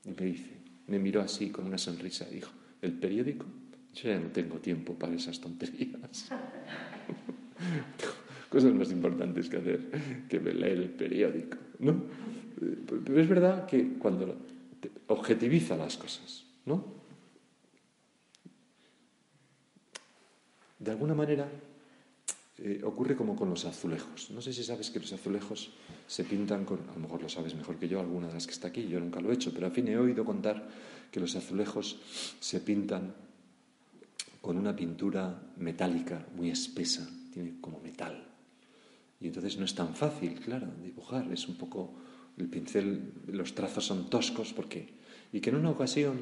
Y 0.05 0.09
me 0.09 0.25
dice, 0.25 0.51
me 0.87 0.99
miró 0.99 1.21
así 1.21 1.49
con 1.49 1.65
una 1.65 1.77
sonrisa 1.77 2.27
y 2.29 2.35
dijo, 2.35 2.51
el 2.81 2.93
periódico. 2.93 3.45
Yo 3.93 4.09
ya 4.09 4.19
no 4.19 4.29
tengo 4.29 4.57
tiempo 4.57 4.93
para 4.93 5.13
esas 5.13 5.39
tonterías. 5.39 6.29
Cosas 8.51 8.73
más 8.73 8.91
importantes 8.91 9.47
que 9.47 9.57
hacer 9.57 9.79
que 10.29 10.39
leer 10.41 10.77
el 10.77 10.89
periódico, 10.89 11.57
¿no? 11.79 12.03
Pero 13.05 13.19
es 13.21 13.29
verdad 13.29 13.65
que 13.65 13.93
cuando 13.93 14.35
objetiviza 15.07 15.77
las 15.77 15.95
cosas, 15.95 16.45
¿no? 16.65 16.83
De 20.77 20.91
alguna 20.91 21.13
manera 21.13 21.47
eh, 22.57 22.81
ocurre 22.83 23.15
como 23.15 23.35
con 23.35 23.49
los 23.49 23.65
azulejos. 23.65 24.31
No 24.31 24.41
sé 24.41 24.51
si 24.51 24.63
sabes 24.63 24.91
que 24.91 24.99
los 24.99 25.13
azulejos 25.13 25.71
se 26.05 26.23
pintan 26.23 26.65
con, 26.65 26.79
a 26.89 26.93
lo 26.93 26.99
mejor 26.99 27.21
lo 27.21 27.29
sabes 27.29 27.55
mejor 27.55 27.77
que 27.77 27.87
yo, 27.87 27.99
alguna 27.99 28.27
de 28.27 28.33
las 28.33 28.45
que 28.45 28.53
está 28.53 28.67
aquí, 28.67 28.87
yo 28.87 28.99
nunca 28.99 29.21
lo 29.21 29.31
he 29.31 29.35
hecho, 29.35 29.53
pero 29.53 29.67
al 29.67 29.71
fin 29.71 29.87
he 29.87 29.97
oído 29.97 30.25
contar 30.25 30.67
que 31.09 31.19
los 31.19 31.35
azulejos 31.35 31.99
se 32.39 32.59
pintan 32.59 33.13
con 34.41 34.57
una 34.57 34.75
pintura 34.75 35.41
metálica 35.57 36.25
muy 36.35 36.49
espesa, 36.49 37.07
tiene 37.31 37.61
como 37.61 37.79
metal. 37.79 38.30
Y 39.21 39.27
entonces 39.27 39.57
no 39.57 39.65
es 39.65 39.75
tan 39.75 39.95
fácil, 39.95 40.39
claro, 40.39 40.67
dibujar, 40.83 41.31
es 41.31 41.47
un 41.47 41.55
poco 41.55 41.93
el 42.37 42.47
pincel, 42.47 43.13
los 43.27 43.53
trazos 43.53 43.85
son 43.85 44.09
toscos 44.09 44.51
porque 44.53 45.01
y 45.31 45.39
que 45.39 45.49
en 45.49 45.57
una 45.57 45.69
ocasión 45.69 46.17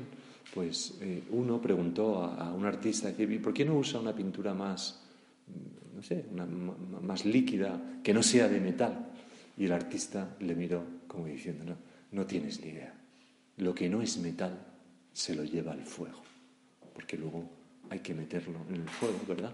pues 0.54 0.98
eh, 1.02 1.24
uno 1.32 1.62
preguntó 1.62 2.24
a, 2.24 2.54
un 2.54 2.66
artista, 2.66 3.12
¿por 3.42 3.54
qué 3.54 3.66
no 3.66 3.78
usa 3.78 4.00
una 4.00 4.16
pintura 4.16 4.54
más, 4.54 5.02
no 5.96 6.02
sé, 6.02 6.26
más 7.02 7.26
líquida, 7.26 8.00
que 8.04 8.14
no 8.14 8.24
sea 8.24 8.48
de 8.48 8.60
metal? 8.60 9.12
Y 9.58 9.66
el 9.66 9.74
artista 9.74 10.36
le 10.40 10.56
miró 10.56 10.84
como 11.08 11.28
diciendo, 11.28 11.66
no, 11.66 11.76
no 12.12 12.26
tienes 12.26 12.62
ni 12.62 12.70
idea. 12.70 12.94
Lo 13.58 13.76
que 13.76 13.90
no 13.90 14.02
es 14.02 14.18
metal 14.18 14.58
se 15.14 15.36
lo 15.36 15.44
lleva 15.44 15.74
al 15.74 15.84
fuego, 15.84 16.22
porque 16.94 17.18
luego 17.18 17.48
hay 17.90 18.00
que 18.00 18.14
meterlo 18.14 18.60
en 18.70 18.76
el 18.76 18.90
fuego, 18.90 19.20
¿verdad? 19.28 19.54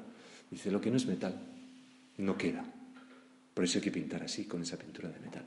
Dice, 0.49 0.71
lo 0.71 0.79
que 0.79 0.91
no 0.91 0.97
es 0.97 1.07
metal 1.07 1.35
no 2.17 2.37
queda. 2.37 2.63
Por 3.55 3.63
eso 3.63 3.79
hay 3.79 3.83
que 3.83 3.91
pintar 3.91 4.21
así, 4.21 4.45
con 4.45 4.61
esa 4.61 4.77
pintura 4.77 5.09
de 5.09 5.19
metal. 5.19 5.45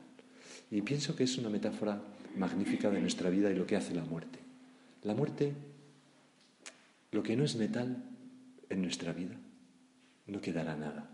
Y 0.70 0.82
pienso 0.82 1.14
que 1.14 1.24
es 1.24 1.38
una 1.38 1.50
metáfora 1.50 2.02
magnífica 2.36 2.90
de 2.90 3.00
nuestra 3.00 3.30
vida 3.30 3.50
y 3.50 3.54
lo 3.54 3.66
que 3.66 3.76
hace 3.76 3.94
la 3.94 4.04
muerte. 4.04 4.38
La 5.04 5.14
muerte, 5.14 5.52
lo 7.12 7.22
que 7.22 7.36
no 7.36 7.44
es 7.44 7.54
metal 7.56 8.02
en 8.70 8.82
nuestra 8.82 9.12
vida, 9.12 9.36
no 10.26 10.40
quedará 10.40 10.74
nada. 10.74 11.10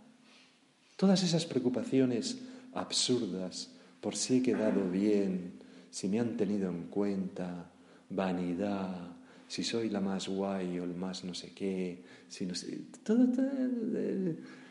Todas 0.97 1.23
esas 1.25 1.47
preocupaciones 1.47 2.39
absurdas 2.73 3.73
por 4.01 4.17
si 4.17 4.39
he 4.39 4.43
quedado 4.43 4.89
bien, 4.89 5.55
si 5.91 6.09
me 6.09 6.21
han 6.21 6.37
tenido 6.37 6.71
en 6.71 6.85
cuenta, 6.85 7.71
vanidad, 8.11 9.17
si 9.49 9.65
soy 9.65 9.91
la 9.91 10.01
más 10.01 10.29
guay 10.29 10.79
o 10.79 10.85
el 10.85 10.95
más 10.95 11.25
no 11.25 11.35
sé 11.35 11.53
qué, 11.53 12.05
si 12.29 12.47
no 12.47 12.55
sé, 12.55 12.81
todo, 13.03 13.27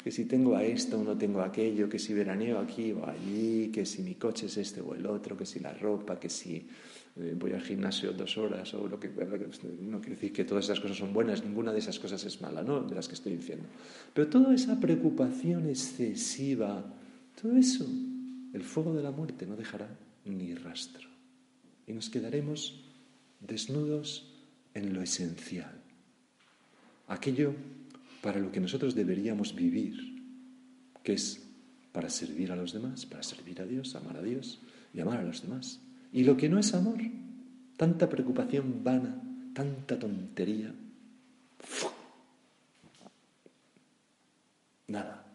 que 0.04 0.12
si 0.12 0.26
tengo 0.26 0.56
a 0.56 0.64
esto 0.64 1.00
o 1.00 1.04
no 1.04 1.16
tengo 1.16 1.40
aquello, 1.40 1.88
que 1.88 1.98
si 1.98 2.14
veraneo 2.14 2.60
aquí 2.60 2.92
o 2.92 3.08
allí, 3.08 3.72
que 3.72 3.86
si 3.86 4.04
mi 4.04 4.16
coche 4.16 4.48
es 4.48 4.58
este 4.58 4.82
o 4.82 4.94
el 4.94 5.06
otro, 5.06 5.38
que 5.38 5.46
si 5.46 5.62
la 5.62 5.74
ropa, 5.74 6.20
que 6.20 6.30
si 6.30 6.68
eh, 7.16 7.34
voy 7.38 7.54
al 7.54 7.62
gimnasio 7.62 8.12
dos 8.12 8.38
horas 8.38 8.74
o 8.74 8.86
lo 8.86 9.00
que... 9.00 9.08
No 9.08 10.02
quiero 10.02 10.16
decir 10.16 10.34
que 10.34 10.44
todas 10.44 10.66
esas 10.66 10.82
cosas 10.82 10.98
son 10.98 11.14
buenas, 11.14 11.46
ninguna 11.46 11.72
de 11.72 11.80
esas 11.80 12.00
cosas 12.00 12.22
es 12.26 12.42
mala, 12.42 12.64
¿no? 12.64 12.82
De 12.82 12.96
las 12.96 13.08
que 13.08 13.14
estoy 13.14 13.38
diciendo. 13.38 13.66
Pero 14.14 14.28
toda 14.28 14.54
esa 14.54 14.78
preocupación 14.78 15.70
excesiva, 15.70 16.84
todo 17.42 17.56
eso, 17.56 17.88
el 18.54 18.64
fuego 18.64 18.94
de 18.94 19.04
la 19.04 19.12
muerte 19.12 19.46
no 19.46 19.56
dejará 19.56 19.88
ni 20.26 20.54
rastro. 20.54 21.08
Y 21.88 21.94
nos 21.94 22.10
quedaremos 22.10 22.84
desnudos 23.40 24.34
en 24.74 24.94
lo 24.94 25.02
esencial. 25.02 25.80
Aquello 27.08 27.54
para 28.24 28.40
lo 28.40 28.54
que 28.54 28.62
nosotros 28.62 28.96
deberíamos 28.96 29.54
vivir, 29.54 30.24
que 31.04 31.12
es 31.12 31.44
para 31.92 32.10
servir 32.10 32.54
a 32.54 32.56
los 32.56 32.72
demás, 32.72 33.06
para 33.06 33.22
servir 33.22 33.60
a 33.60 33.66
Dios, 33.66 33.96
amar 33.96 34.16
a 34.16 34.22
Dios 34.22 34.62
y 34.94 35.02
amar 35.02 35.20
a 35.20 35.24
los 35.24 35.42
demás. 35.42 35.82
Y 36.14 36.24
lo 36.24 36.38
que 36.38 36.48
no 36.48 36.58
es 36.58 36.74
amor, 36.74 37.00
tanta 37.76 38.08
preocupación 38.08 38.82
vana, 38.82 39.22
tanta 39.54 40.00
tontería, 40.00 40.74
nada, 44.88 45.28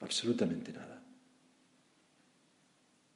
absolutamente 0.00 0.74
nada. 0.74 1.02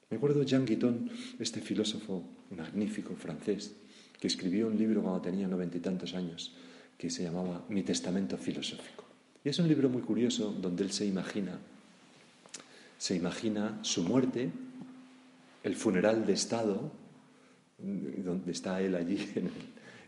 Me 0.08 0.16
acuerdo 0.16 0.42
Jean 0.42 0.64
Guiton, 0.64 1.10
este 1.38 1.60
filósofo 1.60 2.24
magnífico 2.56 3.14
francés, 3.14 3.76
que 4.18 4.28
escribió 4.28 4.68
un 4.68 4.78
libro 4.78 5.02
cuando 5.02 5.20
tenía 5.20 5.46
noventa 5.46 5.76
y 5.76 5.80
tantos 5.80 6.14
años, 6.14 6.56
que 7.00 7.08
se 7.08 7.22
llamaba 7.22 7.64
Mi 7.70 7.82
Testamento 7.82 8.36
Filosófico. 8.36 9.04
Y 9.42 9.48
es 9.48 9.58
un 9.58 9.66
libro 9.66 9.88
muy 9.88 10.02
curioso 10.02 10.52
donde 10.52 10.84
él 10.84 10.92
se 10.92 11.06
imagina, 11.06 11.58
se 12.98 13.16
imagina 13.16 13.78
su 13.80 14.02
muerte, 14.02 14.50
el 15.62 15.76
funeral 15.76 16.26
de 16.26 16.34
Estado, 16.34 16.92
donde 17.78 18.52
está 18.52 18.82
él 18.82 18.94
allí 18.94 19.16
en 19.34 19.46
el, 19.46 19.52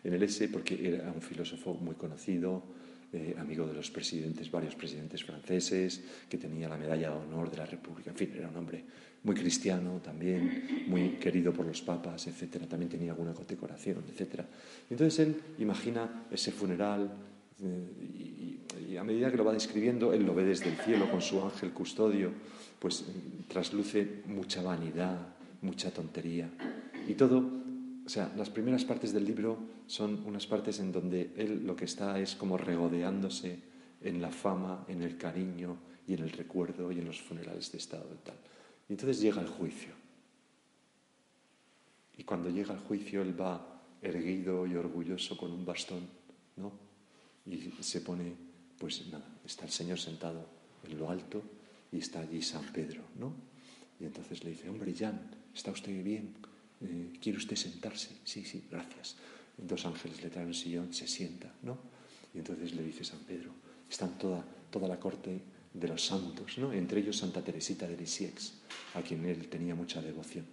en 0.05 0.13
el 0.13 0.23
S, 0.25 0.47
porque 0.49 0.87
era 0.87 1.11
un 1.11 1.23
filósofo 1.23 1.73
muy 1.73 1.95
conocido, 1.95 2.63
eh, 3.12 3.37
amigo 3.38 3.66
de 3.66 3.75
los 3.75 3.90
presidentes, 3.90 4.50
varios 4.50 4.75
presidentes 4.75 5.23
franceses, 5.23 6.00
que 6.28 6.38
tenía 6.38 6.69
la 6.69 6.78
medalla 6.78 7.11
de 7.11 7.16
honor 7.16 7.50
de 7.50 7.59
la 7.59 7.66
República, 7.66 8.11
en 8.11 8.16
fin, 8.16 8.33
era 8.35 8.49
un 8.49 8.57
hombre 8.57 8.85
muy 9.25 9.35
cristiano 9.35 10.00
también, 10.02 10.87
muy 10.88 11.11
querido 11.21 11.52
por 11.52 11.66
los 11.66 11.83
papas, 11.83 12.26
etcétera, 12.26 12.66
también 12.66 12.90
tenía 12.90 13.12
alguna 13.12 13.35
condecoración, 13.35 14.02
etcétera. 14.11 14.47
Entonces 14.90 15.19
él 15.21 15.37
imagina 15.59 16.25
ese 16.31 16.50
funeral 16.50 17.11
eh, 17.62 18.59
y, 18.90 18.97
a 18.97 19.04
medida 19.04 19.31
que 19.31 19.37
lo 19.37 19.45
va 19.45 19.52
describiendo, 19.52 20.12
él 20.12 20.25
lo 20.25 20.35
ve 20.35 20.45
desde 20.45 20.69
el 20.69 20.76
cielo 20.76 21.11
con 21.11 21.23
su 21.23 21.42
ángel 21.42 21.71
custodio, 21.71 22.31
pues 22.78 23.04
trasluce 23.49 24.23
mucha 24.26 24.62
vanidad, 24.62 25.19
mucha 25.62 25.90
tontería. 25.90 26.50
Y 27.09 27.14
todo 27.14 27.62
o 28.05 28.09
sea, 28.09 28.33
las 28.37 28.51
primeras 28.51 28.85
partes 28.85 29.13
del 29.13 29.25
libro 29.25 29.59
son 29.87 30.25
unas 30.27 30.47
partes 30.47 30.81
en 30.81 30.91
donde 30.91 31.33
él 31.37 31.65
lo 31.65 31.77
que 31.77 31.85
está 31.85 32.19
es 32.19 32.35
como 32.35 32.57
regodeándose 32.57 33.59
en 34.01 34.21
la 34.21 34.31
fama, 34.31 34.85
en 34.89 35.03
el 35.03 35.17
cariño 35.17 35.77
y 36.07 36.15
en 36.15 36.21
el 36.21 36.33
recuerdo 36.33 36.91
y 36.91 36.99
en 36.99 37.07
los 37.07 37.21
funerales 37.21 37.71
de 37.71 37.79
Estado 37.79 38.09
y 38.13 38.27
tal. 38.27 38.37
Y 38.89 38.93
entonces 38.93 39.21
llega 39.21 39.41
el 39.41 39.49
juicio. 39.49 39.93
Y 42.19 42.25
cuando 42.25 42.51
llega 42.51 42.75
el 42.75 42.81
juicio 42.81 43.23
él 43.23 43.41
va 43.41 43.81
erguido 44.03 44.67
y 44.67 44.75
orgulloso 44.75 45.37
con 45.37 45.53
un 45.53 45.65
bastón, 45.65 46.09
¿no? 46.57 46.73
Y 47.47 47.71
se 47.81 48.01
pone, 48.01 48.35
pues 48.79 49.07
nada, 49.12 49.27
está 49.45 49.65
el 49.65 49.71
Señor 49.71 49.99
sentado 49.99 50.45
en 50.85 50.99
lo 50.99 51.09
alto 51.09 51.41
y 51.93 51.99
está 51.99 52.21
allí 52.21 52.43
San 52.43 52.65
Pedro, 52.73 53.03
¿no? 53.19 53.33
Y 54.01 54.05
entonces 54.07 54.43
le 54.43 54.51
dice, 54.51 54.69
hombre, 54.69 54.93
Jan, 54.93 55.21
¿está 55.55 55.71
usted 55.71 56.03
bien? 56.03 56.35
Eh, 56.85 57.18
¿quiere 57.21 57.38
usted 57.38 57.57
sentarse? 57.57 58.11
Sí, 58.25 58.45
sí, 58.45 58.64
gracias. 58.71 59.16
Dos 59.57 59.85
ángeles 59.87 60.23
le 60.23 60.31
traen 60.31 60.49
un 60.49 60.55
sillón, 60.55 60.92
se 60.92 61.07
sienta, 61.07 61.53
¿no? 61.62 61.79
Y 62.35 62.38
entonces 62.38 62.75
le 62.75 62.83
dice 62.83 63.05
San 63.05 63.21
Pedro, 63.21 63.51
están 63.88 64.18
toda, 64.18 64.45
toda 64.71 64.88
la 64.88 64.99
corte 64.99 65.40
de 65.73 65.88
los 65.88 66.05
santos, 66.05 66.59
¿no? 66.59 66.73
Entre 66.73 67.01
ellos 67.01 67.16
Santa 67.16 67.42
Teresita 67.42 67.87
de 67.87 67.97
Lisieux, 67.97 68.55
a 68.95 69.03
quien 69.03 69.25
él 69.25 69.49
tenía 69.49 69.75
mucha 69.75 70.03
devoción. 70.03 70.45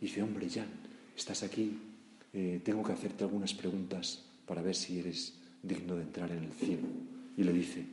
Y 0.00 0.06
dice, 0.06 0.22
hombre, 0.22 0.48
Jan, 0.48 0.68
estás 1.16 1.42
aquí, 1.42 1.78
eh, 2.32 2.60
tengo 2.64 2.82
que 2.82 2.92
hacerte 2.92 3.24
algunas 3.24 3.54
preguntas 3.54 4.24
para 4.46 4.62
ver 4.62 4.74
si 4.74 4.98
eres 4.98 5.34
digno 5.62 5.96
de 5.96 6.02
entrar 6.02 6.30
en 6.30 6.44
el 6.44 6.52
cielo. 6.52 6.88
Y 7.36 7.44
le 7.44 7.52
dice, 7.52 7.86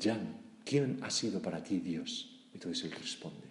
Jan, 0.00 0.36
¿quién 0.64 0.98
ha 1.02 1.10
sido 1.10 1.40
para 1.40 1.62
ti 1.62 1.78
Dios? 1.78 2.40
Entonces 2.54 2.84
él 2.84 2.92
responde, 2.92 3.46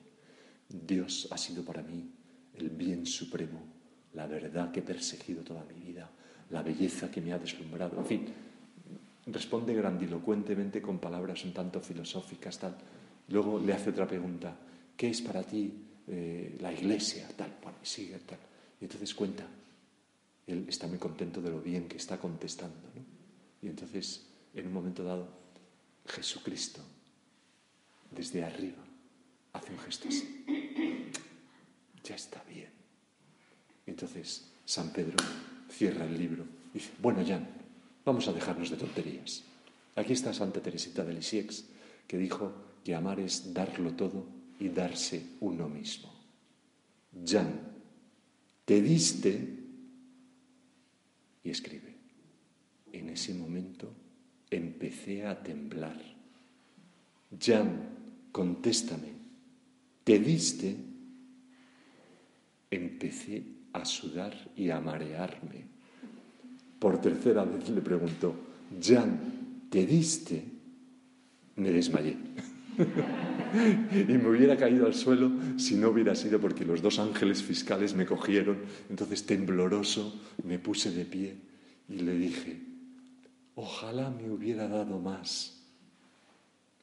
Dios 0.70 1.28
ha 1.32 1.38
sido 1.38 1.63
para 1.63 1.82
mí 1.82 2.10
el 2.56 2.70
bien 2.70 3.06
supremo, 3.06 3.62
la 4.14 4.28
verdad 4.28 4.72
que 4.72 4.80
he 4.80 4.84
perseguido 4.84 5.44
toda 5.44 5.64
mi 5.64 5.80
vida, 5.80 6.10
la 6.50 6.62
belleza 6.62 7.10
que 7.10 7.22
me 7.22 7.32
ha 7.32 7.40
deslumbrado. 7.40 7.98
En 7.98 8.06
fin, 8.06 8.26
responde 9.28 9.74
grandilocuentemente 9.74 10.82
con 10.82 11.00
palabras 11.00 11.44
un 11.46 11.54
tanto 11.54 11.80
filosóficas, 11.80 12.60
tal. 12.60 12.76
Luego 13.30 13.60
le 13.60 13.74
hace 13.74 13.92
otra 13.92 14.08
pregunta, 14.08 14.56
¿qué 14.98 15.10
es 15.10 15.22
para 15.22 15.44
ti 15.44 15.74
eh, 16.08 16.58
la 16.60 16.74
iglesia? 16.74 17.28
Tal, 17.36 17.56
bueno, 17.64 17.78
y 17.82 17.86
sigue, 17.86 18.20
tal. 18.20 18.40
Y 18.80 18.86
entonces 18.86 19.14
cuenta, 19.16 19.46
él 20.48 20.66
está 20.68 20.88
muy 20.88 20.98
contento 20.98 21.42
de 21.42 21.52
lo 21.52 21.62
bien 21.62 21.88
que 21.88 21.98
está 21.98 22.18
contestando. 22.18 22.90
¿no? 22.96 23.02
Y 23.62 23.68
entonces, 23.70 24.28
en 24.54 24.68
un 24.68 24.74
momento 24.74 25.04
dado, 25.04 25.30
Jesucristo, 26.06 26.82
desde 28.10 28.44
arriba, 28.44 28.84
hace 29.54 29.72
un 29.72 29.80
gesto 29.80 30.10
así 30.10 30.44
ya 32.04 32.16
está 32.16 32.44
bien. 32.44 32.70
Entonces 33.86 34.48
San 34.66 34.92
Pedro 34.92 35.18
cierra 35.70 36.06
el 36.06 36.18
libro 36.18 36.46
y 36.74 36.80
dice, 36.80 36.92
bueno, 37.02 37.24
Jan, 37.26 37.48
vamos 38.06 38.28
a 38.28 38.34
dejarnos 38.34 38.70
de 38.70 38.78
tonterías. 38.78 39.44
Aquí 39.96 40.14
está 40.14 40.34
Santa 40.34 40.62
Teresita 40.62 41.04
de 41.04 41.14
Lisieux, 41.14 41.66
que 42.08 42.18
dijo 42.18 42.54
que 42.84 42.96
amar 42.96 43.20
es 43.20 43.54
darlo 43.54 43.94
todo 43.94 44.26
y 44.60 44.70
darse 44.70 45.22
uno 45.42 45.68
mismo. 45.68 46.12
Jan, 47.26 47.60
te 48.66 48.82
diste 48.82 49.60
y 51.44 51.50
escribe. 51.50 51.96
En 52.94 53.10
ese 53.10 53.34
momento 53.34 53.92
empecé 54.50 55.26
a 55.26 55.42
temblar. 55.42 56.00
Jan, 57.40 57.90
contéstame, 58.32 59.10
¿te 60.04 60.20
diste? 60.20 60.90
Empecé 62.72 63.44
a 63.74 63.86
sudar 63.86 64.34
y 64.56 64.70
a 64.70 64.80
marearme. 64.80 65.66
Por 66.80 67.00
tercera 67.00 67.44
vez 67.44 67.70
le 67.70 67.82
preguntó, 67.82 68.34
Jan, 68.82 69.68
¿te 69.70 69.86
diste? 69.86 70.44
Me 71.58 71.70
desmayé. 71.72 72.18
y 73.94 74.14
me 74.14 74.30
hubiera 74.30 74.58
caído 74.58 74.86
al 74.86 74.94
suelo 74.94 75.32
si 75.58 75.76
no 75.76 75.90
hubiera 75.90 76.16
sido 76.16 76.40
porque 76.40 76.66
los 76.66 76.82
dos 76.82 76.98
ángeles 77.00 77.44
fiscales 77.44 77.94
me 77.94 78.06
cogieron. 78.06 78.58
Entonces, 78.90 79.26
tembloroso, 79.26 80.20
me 80.44 80.58
puse 80.58 80.92
de 80.92 81.06
pie 81.06 81.36
y 81.90 82.00
le 82.00 82.16
dije, 82.16 82.62
ojalá 83.56 84.10
me 84.10 84.32
hubiera 84.32 84.68
dado 84.68 85.00
más. 85.00 85.62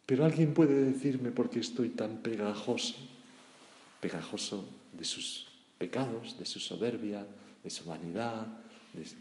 Pero 0.06 0.24
alguien 0.24 0.54
puede 0.54 0.84
decirme 0.84 1.30
por 1.30 1.50
qué 1.50 1.60
estoy 1.60 1.90
tan 1.90 2.18
pegajoso, 2.18 2.94
pegajoso 4.00 4.68
de 4.96 5.04
sus 5.04 5.47
pecados, 5.78 6.36
de 6.38 6.44
su 6.44 6.58
soberbia, 6.58 7.24
de 7.62 7.70
su 7.70 7.84
vanidad, 7.84 8.46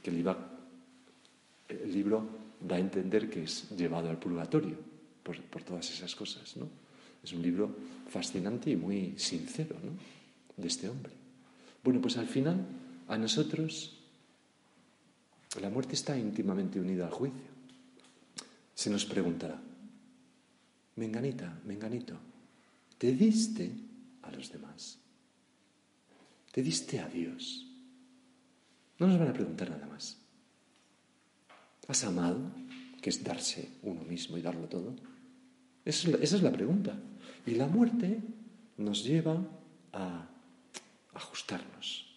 que 0.03 0.09
el, 0.09 1.93
libro 1.93 2.27
da 2.59 2.75
a 2.75 2.79
entender 2.79 3.29
que 3.29 3.43
es 3.43 3.69
llevado 3.71 4.09
al 4.09 4.17
purgatorio 4.17 4.75
por, 5.23 5.63
todas 5.63 5.89
esas 5.91 6.15
cosas. 6.15 6.57
¿no? 6.57 6.67
Es 7.23 7.31
un 7.33 7.41
libro 7.41 7.75
fascinante 8.09 8.71
y 8.71 8.75
muy 8.75 9.13
sincero 9.17 9.75
de 10.55 10.67
este 10.67 10.89
hombre. 10.89 11.13
Bueno, 11.83 12.01
pues 12.01 12.17
al 12.17 12.27
final 12.27 12.65
a 13.07 13.17
nosotros 13.17 13.97
la 15.61 15.69
muerte 15.69 15.93
está 15.93 16.17
íntimamente 16.17 16.79
unida 16.79 17.05
al 17.05 17.13
juicio. 17.13 17.57
Se 18.73 18.89
nos 18.89 19.05
preguntará, 19.05 19.59
Menganita, 20.95 21.59
Menganito, 21.65 22.15
¿te 22.97 23.11
diste 23.11 23.71
a 24.23 24.31
los 24.31 24.51
demás? 24.51 24.99
Te 26.57 26.63
diste 26.63 26.99
a 26.99 27.07
Dios. 27.07 27.67
No 28.97 29.05
nos 29.05 29.19
van 29.19 29.27
a 29.27 29.33
preguntar 29.33 29.69
nada 29.69 29.85
más. 29.85 30.17
¿Has 31.87 32.03
amado? 32.03 32.49
Que 32.99 33.11
es 33.11 33.23
darse 33.23 33.69
uno 33.83 34.01
mismo 34.01 34.39
y 34.39 34.41
darlo 34.41 34.65
todo. 34.65 34.95
Esa 35.85 36.17
es 36.19 36.41
la, 36.41 36.51
pregunta. 36.51 36.97
Y 37.45 37.51
la 37.51 37.67
muerte 37.67 38.21
nos 38.75 39.03
lleva 39.03 39.37
a 39.93 40.27
ajustarnos 41.13 42.07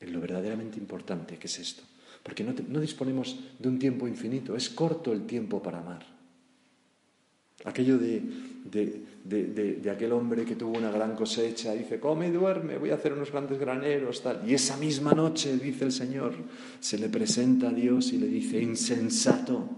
en 0.00 0.10
lo 0.14 0.22
verdaderamente 0.22 0.78
importante 0.78 1.36
que 1.36 1.46
es 1.46 1.58
esto. 1.58 1.82
Porque 2.22 2.42
no, 2.42 2.54
no 2.66 2.80
disponemos 2.80 3.40
de 3.58 3.68
un 3.68 3.78
tiempo 3.78 4.08
infinito, 4.08 4.56
es 4.56 4.70
corto 4.70 5.12
el 5.12 5.26
tiempo 5.26 5.62
para 5.62 5.80
amar. 5.80 6.06
Aquello 7.64 7.98
de, 7.98 8.22
de, 9.24 9.90
aquel 9.90 10.12
hombre 10.12 10.44
que 10.44 10.56
tuvo 10.56 10.78
una 10.78 10.90
gran 10.90 11.14
cosecha, 11.14 11.72
dice, 11.72 12.00
come 12.00 12.28
y 12.28 12.30
duerme, 12.30 12.78
voy 12.78 12.90
a 12.90 12.94
hacer 12.94 13.12
unos 13.12 13.30
grandes 13.30 13.58
graneros, 13.58 14.22
tal. 14.22 14.48
Y 14.48 14.54
esa 14.54 14.76
misma 14.76 15.12
noche, 15.12 15.56
dice 15.58 15.84
el 15.84 15.92
Señor, 15.92 16.34
se 16.80 16.98
le 16.98 17.08
presenta 17.08 17.68
a 17.68 17.72
Dios 17.72 18.12
y 18.12 18.18
le 18.18 18.26
dice, 18.26 18.60
insensato, 18.60 19.68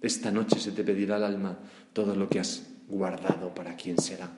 esta 0.00 0.30
noche 0.30 0.58
se 0.58 0.72
te 0.72 0.84
pedirá 0.84 1.16
al 1.16 1.24
alma 1.24 1.58
todo 1.92 2.14
lo 2.14 2.28
que 2.28 2.40
has 2.40 2.66
guardado 2.88 3.54
para 3.54 3.74
quién 3.76 3.98
será. 3.98 4.30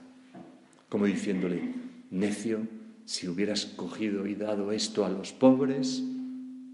Como 0.88 1.06
diciéndole, 1.06 1.74
necio, 2.10 2.60
si 3.04 3.28
hubieras 3.28 3.66
cogido 3.66 4.26
y 4.26 4.34
dado 4.34 4.70
esto 4.72 5.04
a 5.04 5.08
los 5.08 5.32
pobres, 5.32 6.02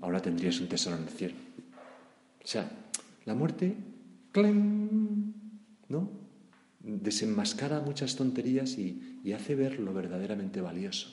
ahora 0.01 0.21
tendrías 0.21 0.61
un 0.61 0.69
tesoro 0.69 0.97
en 0.97 1.05
el 1.05 1.09
cielo. 1.09 1.35
O 2.45 2.47
sea, 2.47 2.71
la 3.25 3.35
muerte, 3.35 3.75
¡clem! 4.33 5.02
¿No? 5.93 6.11
Desenmascara 6.81 7.81
muchas 7.81 8.17
tonterías 8.17 8.77
y, 8.79 9.21
y 9.23 9.33
hace 9.33 9.55
ver 9.55 9.79
lo 9.79 9.95
verdaderamente 9.95 10.61
valioso. 10.61 11.09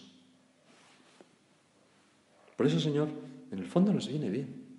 Por 2.58 2.66
eso, 2.66 2.80
Señor, 2.80 3.10
en 3.52 3.60
el 3.60 3.68
fondo 3.68 3.94
nos 3.94 4.08
viene 4.08 4.30
bien. 4.30 4.70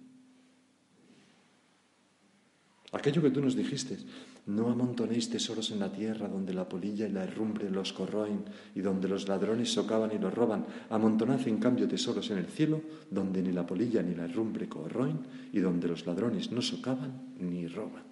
Aquello 2.92 3.22
que 3.22 3.30
tú 3.30 3.40
nos 3.40 3.54
dijiste, 3.54 3.98
no 4.46 4.68
amontonéis 4.68 5.30
tesoros 5.30 5.70
en 5.70 5.78
la 5.78 5.92
tierra 5.92 6.26
donde 6.26 6.52
la 6.52 6.68
polilla 6.68 7.06
y 7.06 7.12
la 7.12 7.22
herrumbre 7.22 7.70
los 7.70 7.92
corroen 7.92 8.44
y 8.74 8.80
donde 8.80 9.06
los 9.06 9.28
ladrones 9.28 9.72
socavan 9.72 10.10
y 10.12 10.18
los 10.18 10.34
roban. 10.34 10.66
Amontonad 10.90 11.46
en 11.46 11.58
cambio 11.58 11.86
tesoros 11.86 12.30
en 12.30 12.38
el 12.38 12.46
cielo 12.46 12.82
donde 13.08 13.42
ni 13.42 13.52
la 13.52 13.64
polilla 13.64 14.02
ni 14.02 14.16
la 14.16 14.24
herrumbre 14.24 14.68
corroen 14.68 15.20
y 15.52 15.60
donde 15.60 15.86
los 15.86 16.04
ladrones 16.04 16.50
no 16.50 16.60
socavan 16.60 17.36
ni 17.38 17.68
roban. 17.68 18.09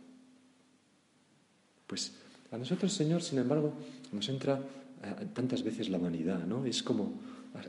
Pues 1.88 2.12
a 2.52 2.56
nosotros, 2.56 2.92
Señor, 2.92 3.22
sin 3.22 3.40
embargo, 3.40 3.74
nos 4.12 4.28
entra 4.28 4.60
eh, 5.02 5.26
tantas 5.34 5.64
veces 5.64 5.88
la 5.88 5.98
vanidad, 5.98 6.46
¿no? 6.46 6.64
Es 6.64 6.84
como 6.84 7.20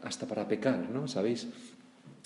hasta 0.03 0.27
para 0.27 0.47
pecar, 0.47 0.91
¿no? 0.91 1.07
¿Sabéis? 1.07 1.47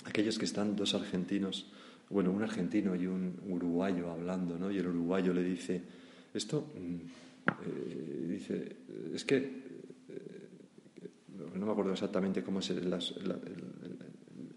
Aquellos 0.04 0.38
que 0.38 0.44
están 0.44 0.76
dos 0.76 0.94
argentinos 0.96 1.68
bueno, 2.14 2.32
un 2.32 2.44
argentino 2.44 2.96
y 2.96 3.08
un 3.08 3.34
uruguayo 3.50 4.12
hablando, 4.12 4.58
¿no? 4.58 4.72
Y 4.72 4.78
el 4.78 4.88
uruguayo 4.88 5.34
le 5.34 5.44
dice, 5.44 5.82
esto, 6.34 6.68
mm, 6.76 6.96
eh, 7.66 8.28
dice, 8.30 8.76
es 9.14 9.26
que, 9.26 9.38
eh, 9.38 11.10
no 11.56 11.66
me 11.66 11.72
acuerdo 11.72 11.92
exactamente 11.92 12.44
cómo 12.44 12.60
es 12.60 12.70
la, 12.70 13.00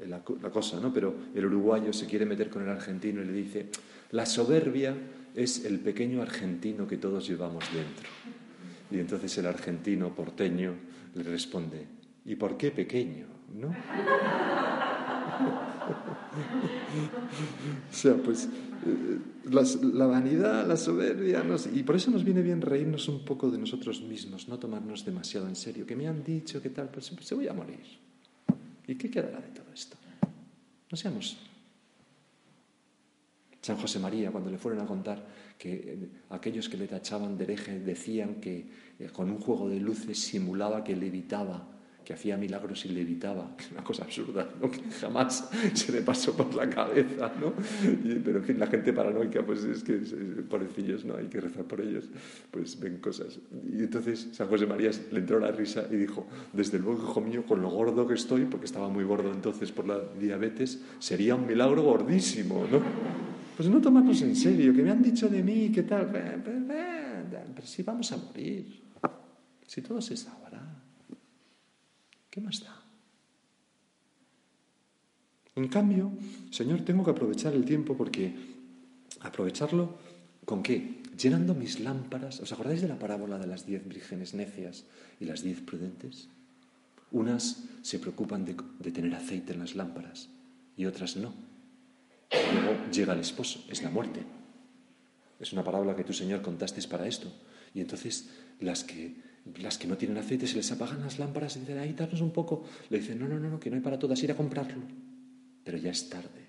la, 0.07 0.23
cosa, 0.51 0.79
¿no? 0.81 0.93
Pero 0.93 1.15
el 1.35 1.47
uruguayo 1.47 1.93
se 1.93 2.07
quiere 2.07 2.27
meter 2.27 2.51
con 2.51 2.63
el 2.63 2.69
argentino 2.69 3.23
y 3.23 3.25
le 3.25 3.33
dice, 3.33 3.69
la 4.11 4.27
soberbia 4.27 4.95
es 5.37 5.65
el 5.67 5.79
pequeño 5.81 6.23
argentino 6.23 6.89
que 6.89 6.97
todos 6.97 7.29
llevamos 7.29 7.65
dentro. 7.73 8.09
Y 8.91 8.99
entonces 8.99 9.37
el 9.39 9.47
argentino 9.47 10.15
porteño 10.15 10.75
le 11.15 11.23
responde, 11.23 11.87
¿y 12.25 12.35
por 12.37 12.57
qué 12.57 12.71
pequeño? 12.71 13.27
¿No? 13.55 13.69
o 17.91 17.95
sea, 17.95 18.15
pues 18.17 18.49
eh, 18.87 19.19
la, 19.51 20.07
vanidad, 20.07 20.67
la 20.67 20.77
soberbia, 20.77 21.45
y 21.73 21.83
por 21.83 21.97
eso 21.97 22.11
nos 22.11 22.25
viene 22.25 22.41
bien 22.43 22.63
reírnos 22.63 23.09
un 23.09 23.25
poco 23.25 23.51
de 23.51 23.59
nosotros 23.59 24.01
mismos, 24.01 24.49
no 24.49 24.59
tomarnos 24.59 25.05
demasiado 25.05 25.49
en 25.49 25.57
serio. 25.57 25.87
Que 25.87 25.97
me 25.97 26.09
han 26.09 26.25
dicho 26.25 26.63
que 26.63 26.71
tal, 26.71 26.89
pues, 26.89 27.13
se 27.21 27.35
voy 27.35 27.49
a 27.49 27.53
morir. 27.53 27.85
¿Y 28.87 28.95
qué 28.95 29.11
quedará 29.11 29.41
de 29.41 29.49
todo 29.49 29.67
esto? 29.75 29.97
No 30.91 30.97
seamos. 30.97 31.37
San 33.67 33.79
José 33.79 33.99
María, 33.99 34.31
cuando 34.31 34.49
le 34.49 34.59
fueron 34.59 34.81
a 34.81 34.87
contar 34.87 35.27
que 35.59 35.75
eh, 35.75 36.09
aquellos 36.31 36.69
que 36.69 36.77
le 36.77 36.87
tachaban 36.87 37.37
de 37.37 37.43
hereje 37.43 37.81
decían 37.81 38.37
que 38.37 38.65
eh, 39.01 39.09
con 39.13 39.29
un 39.29 39.41
juego 39.41 39.69
de 39.69 39.81
luces 39.81 40.21
simulaba 40.21 40.85
que 40.85 40.95
levitaba 40.95 41.73
que 42.05 42.13
hacía 42.13 42.37
milagros 42.37 42.85
y 42.85 42.91
levitaba, 42.91 43.57
una 43.73 43.83
cosa 43.83 44.05
absurda, 44.05 44.49
que 44.71 44.81
jamás 45.01 45.51
se 45.75 45.91
le 45.91 46.03
pasó 46.03 46.37
por 46.37 46.55
la 46.55 46.71
cabeza, 46.71 47.33
¿no? 47.41 47.53
pero 48.25 48.39
en 48.39 48.45
fin, 48.45 48.61
la 48.61 48.69
gente 48.69 48.93
paranoica, 48.93 49.45
pues 49.45 49.65
es 49.65 49.83
que, 49.83 49.95
pobrecillos, 50.49 51.05
¿no? 51.05 51.17
Hay 51.17 51.27
que 51.27 51.41
rezar 51.41 51.65
por 51.65 51.81
ellos, 51.81 52.09
pues 52.53 52.79
ven 52.79 52.99
cosas. 52.99 53.41
Y 53.69 53.81
entonces 53.81 54.29
San 54.31 54.47
José 54.47 54.67
María 54.67 54.93
le 55.11 55.19
entró 55.19 55.41
la 55.41 55.51
risa 55.51 55.89
y 55.91 55.97
dijo, 55.97 56.29
desde 56.53 56.79
luego, 56.79 57.03
hijo 57.03 57.21
mío, 57.21 57.45
con 57.45 57.61
lo 57.61 57.71
gordo 57.71 58.07
que 58.07 58.15
estoy, 58.15 58.45
porque 58.45 58.67
estaba 58.67 58.89
muy 58.89 59.03
gordo 59.03 59.33
entonces 59.33 59.73
por 59.73 59.89
la 59.89 59.99
diabetes, 60.21 60.81
sería 61.01 61.35
un 61.35 61.49
milagro 61.49 61.83
gordísimo, 61.83 62.65
¿no? 62.71 63.36
Pues 63.57 63.71
no 63.71 63.81
tomarnos 63.81 64.21
en 64.21 64.37
serio, 64.37 64.75
que 64.75 64.83
me 64.83 64.91
han 64.91 65.03
dicho 65.03 65.29
de 65.31 65.43
mí, 65.43 65.73
¿qué 65.73 65.83
tal? 65.83 66.11
Pero 66.11 67.67
si 67.67 67.83
vamos 67.83 68.13
a 68.13 68.19
morir, 68.19 68.83
si 69.67 69.81
todo 69.81 70.03
se 70.03 70.15
sabrá. 70.15 70.63
¿Qué 72.29 72.41
más 72.43 72.63
da? 72.63 72.83
En 75.55 75.69
cambio, 75.69 76.13
Señor, 76.51 76.83
tengo 76.83 77.03
que 77.03 77.13
aprovechar 77.13 77.55
el 77.55 77.65
tiempo 77.65 77.97
porque 77.97 78.35
aprovecharlo 79.21 79.97
con 80.45 80.63
qué? 80.63 81.01
Llenando 81.17 81.55
mis 81.55 81.81
lámparas. 81.81 82.41
¿Os 82.41 82.53
acordáis 82.53 82.83
de 82.83 82.89
la 82.89 82.99
parábola 82.99 83.39
de 83.39 83.47
las 83.47 83.65
diez 83.65 83.89
vírgenes 83.89 84.35
necias 84.35 84.85
y 85.19 85.25
las 85.25 85.43
diez 85.43 85.63
prudentes? 85.63 86.29
Unas 87.11 87.65
se 87.81 87.99
preocupan 87.99 88.45
de, 88.45 88.55
de 88.81 88.93
tener 88.93 89.15
aceite 89.15 89.55
en 89.55 89.61
las 89.61 89.75
lámparas 89.75 90.29
y 90.77 90.85
otras 90.85 91.17
no. 91.17 91.56
Luego 92.31 92.91
llega 92.91 93.13
el 93.13 93.21
esposo, 93.21 93.65
es 93.71 93.83
la 93.83 93.91
muerte. 93.91 94.23
Es 95.39 95.53
una 95.53 95.63
parábola 95.63 95.95
que 95.95 96.05
tu 96.05 96.13
Señor 96.13 96.43
contaste 96.43 96.81
para 96.89 97.07
esto. 97.07 97.33
Y 97.75 97.81
entonces 97.81 98.31
las 98.61 98.85
que 98.85 99.15
las 99.63 99.79
que 99.79 99.87
no 99.87 99.97
tienen 99.97 100.19
aceite 100.19 100.47
se 100.47 100.57
les 100.57 100.73
apagan 100.73 101.01
las 101.01 101.19
lámparas 101.19 101.57
y 101.57 101.61
dicen, 101.61 101.79
ahí 101.79 101.93
darnos 101.93 102.21
un 102.21 102.33
poco. 102.33 102.65
Le 102.91 102.99
dicen, 102.99 103.19
no, 103.19 103.29
no, 103.29 103.39
no, 103.39 103.61
que 103.61 103.71
no 103.71 103.77
hay 103.77 103.83
para 103.83 103.99
todas, 103.99 104.23
ir 104.23 104.31
a 104.33 104.35
comprarlo. 104.35 104.83
Pero 105.65 105.79
ya 105.79 105.91
es 105.91 106.09
tarde, 106.09 106.47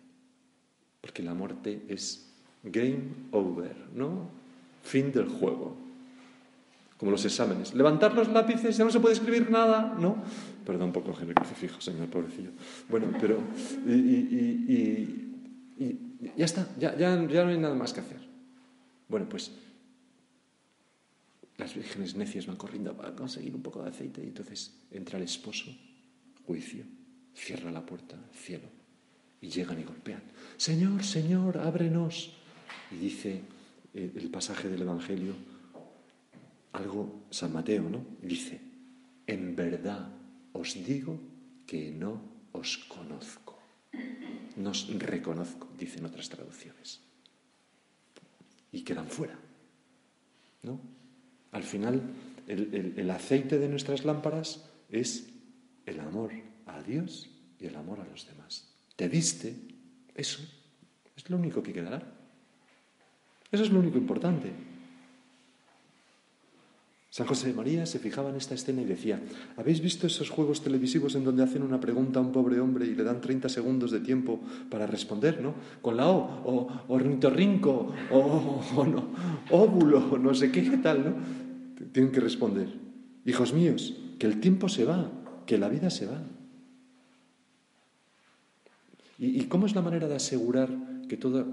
porque 1.01 1.23
la 1.23 1.33
muerte 1.33 1.83
es 1.87 2.33
game 2.63 3.03
over, 3.31 3.75
¿no? 3.93 4.29
Fin 4.83 5.11
del 5.11 5.27
juego. 5.27 5.75
Como 6.97 7.11
los 7.11 7.23
exámenes. 7.25 7.75
Levantar 7.75 8.13
los 8.15 8.27
lápices, 8.29 8.75
ya 8.75 8.83
no 8.83 8.89
se 8.89 8.99
puede 8.99 9.13
escribir 9.13 9.51
nada, 9.51 9.95
¿no? 9.99 10.23
Perdón 10.65 10.91
por 10.91 11.03
coger 11.03 11.29
el 11.29 11.35
crucifijo, 11.35 11.79
señor 11.79 12.07
pobrecillo. 12.07 12.49
Bueno, 12.89 13.07
pero. 13.19 13.37
Y, 13.87 15.26
ya 16.35 16.45
está, 16.45 16.67
ya, 16.79 16.97
ya 16.97 17.15
no 17.15 17.49
hay 17.49 17.57
nada 17.57 17.75
más 17.75 17.93
que 17.93 18.01
hacer. 18.01 18.19
Bueno, 19.07 19.27
pues 19.29 19.51
las 21.57 21.73
vírgenes 21.73 22.15
necias 22.15 22.45
van 22.45 22.55
corriendo 22.55 22.95
para 22.95 23.15
conseguir 23.15 23.55
un 23.55 23.61
poco 23.61 23.81
de 23.81 23.89
aceite 23.89 24.23
y 24.23 24.27
entonces 24.27 24.73
entra 24.91 25.17
el 25.17 25.25
esposo, 25.25 25.75
juicio, 26.45 26.83
cierra 27.35 27.71
la 27.71 27.85
puerta, 27.85 28.15
cielo, 28.33 28.67
y 29.41 29.49
llegan 29.49 29.79
y 29.79 29.83
golpean. 29.83 30.21
Señor, 30.57 31.03
Señor, 31.03 31.57
ábrenos. 31.57 32.33
Y 32.91 32.95
dice 32.95 33.41
eh, 33.93 34.11
el 34.15 34.29
pasaje 34.29 34.69
del 34.69 34.81
Evangelio, 34.81 35.33
algo 36.73 37.23
San 37.31 37.53
Mateo, 37.53 37.89
¿no? 37.89 38.05
Dice, 38.21 38.59
en 39.25 39.55
verdad 39.55 40.09
os 40.53 40.73
digo 40.85 41.19
que 41.65 41.91
no 41.91 42.21
os. 42.51 42.86
No 44.57 44.71
os 44.73 44.89
reconozco, 44.89 45.69
dicen 45.77 46.05
otras 46.05 46.29
traducciones. 46.29 46.99
Y 48.71 48.81
quedan 48.81 49.07
fuera. 49.07 49.37
¿No? 50.63 50.81
Al 51.51 51.63
final, 51.63 52.01
el, 52.47 53.09
aceite 53.09 53.59
de 53.59 53.69
nuestras 53.69 54.03
lámparas 54.03 54.65
es 54.89 55.29
el 55.85 55.99
amor 55.99 56.31
a 56.65 56.81
Dios 56.81 57.29
y 57.59 57.67
el 57.67 57.75
amor 57.75 57.99
a 58.01 58.07
los 58.07 58.27
demás. 58.27 58.67
Te 58.95 59.07
diste, 59.07 59.55
eso 60.15 60.41
es 61.15 61.29
lo 61.29 61.37
único 61.37 61.61
que 61.61 61.73
quedará. 61.73 62.01
Eso 63.51 63.63
es 63.63 63.71
lo 63.71 63.79
único 63.79 63.97
importante. 63.97 64.51
San 67.17 67.25
José 67.25 67.47
de 67.47 67.53
María 67.55 67.87
se 67.87 67.97
fijaba 67.97 68.29
en 68.29 68.35
esta 68.35 68.53
escena 68.53 68.83
y 68.83 68.85
decía, 68.85 69.19
¿habéis 69.55 69.81
visto 69.81 70.05
esos 70.05 70.29
juegos 70.29 70.61
televisivos 70.61 71.15
en 71.15 71.23
donde 71.23 71.41
hacen 71.41 71.63
una 71.63 71.79
pregunta 71.79 72.19
a 72.19 72.21
un 72.21 72.31
pobre 72.31 72.59
hombre 72.59 72.85
y 72.85 72.93
le 72.93 73.03
dan 73.03 73.21
30 73.21 73.49
segundos 73.49 73.89
de 73.89 74.01
tiempo 74.01 74.39
para 74.69 74.85
responder, 74.85 75.41
¿no? 75.41 75.55
Con 75.81 75.97
la 75.97 76.11
O, 76.11 76.19
o 76.45 76.67
ornitorrinco, 76.89 77.91
o, 78.11 78.61
o, 78.75 78.85
no, 78.85 79.09
óvulo, 79.49 80.19
no 80.19 80.35
sé 80.35 80.51
qué, 80.51 80.61
tal, 80.77 81.05
¿no? 81.05 81.15
Tienen 81.91 82.11
que 82.11 82.19
responder, 82.19 82.69
hijos 83.25 83.51
míos, 83.51 83.95
que 84.19 84.27
el 84.27 84.39
tiempo 84.39 84.69
se 84.69 84.85
va, 84.85 85.09
que 85.47 85.57
la 85.57 85.69
vida 85.69 85.89
se 85.89 86.05
va. 86.05 86.21
¿Y, 89.17 89.41
cómo 89.45 89.65
es 89.65 89.73
la 89.73 89.81
manera 89.81 90.07
de 90.07 90.17
asegurar 90.17 90.69
que 91.09 91.17
toda, 91.17 91.47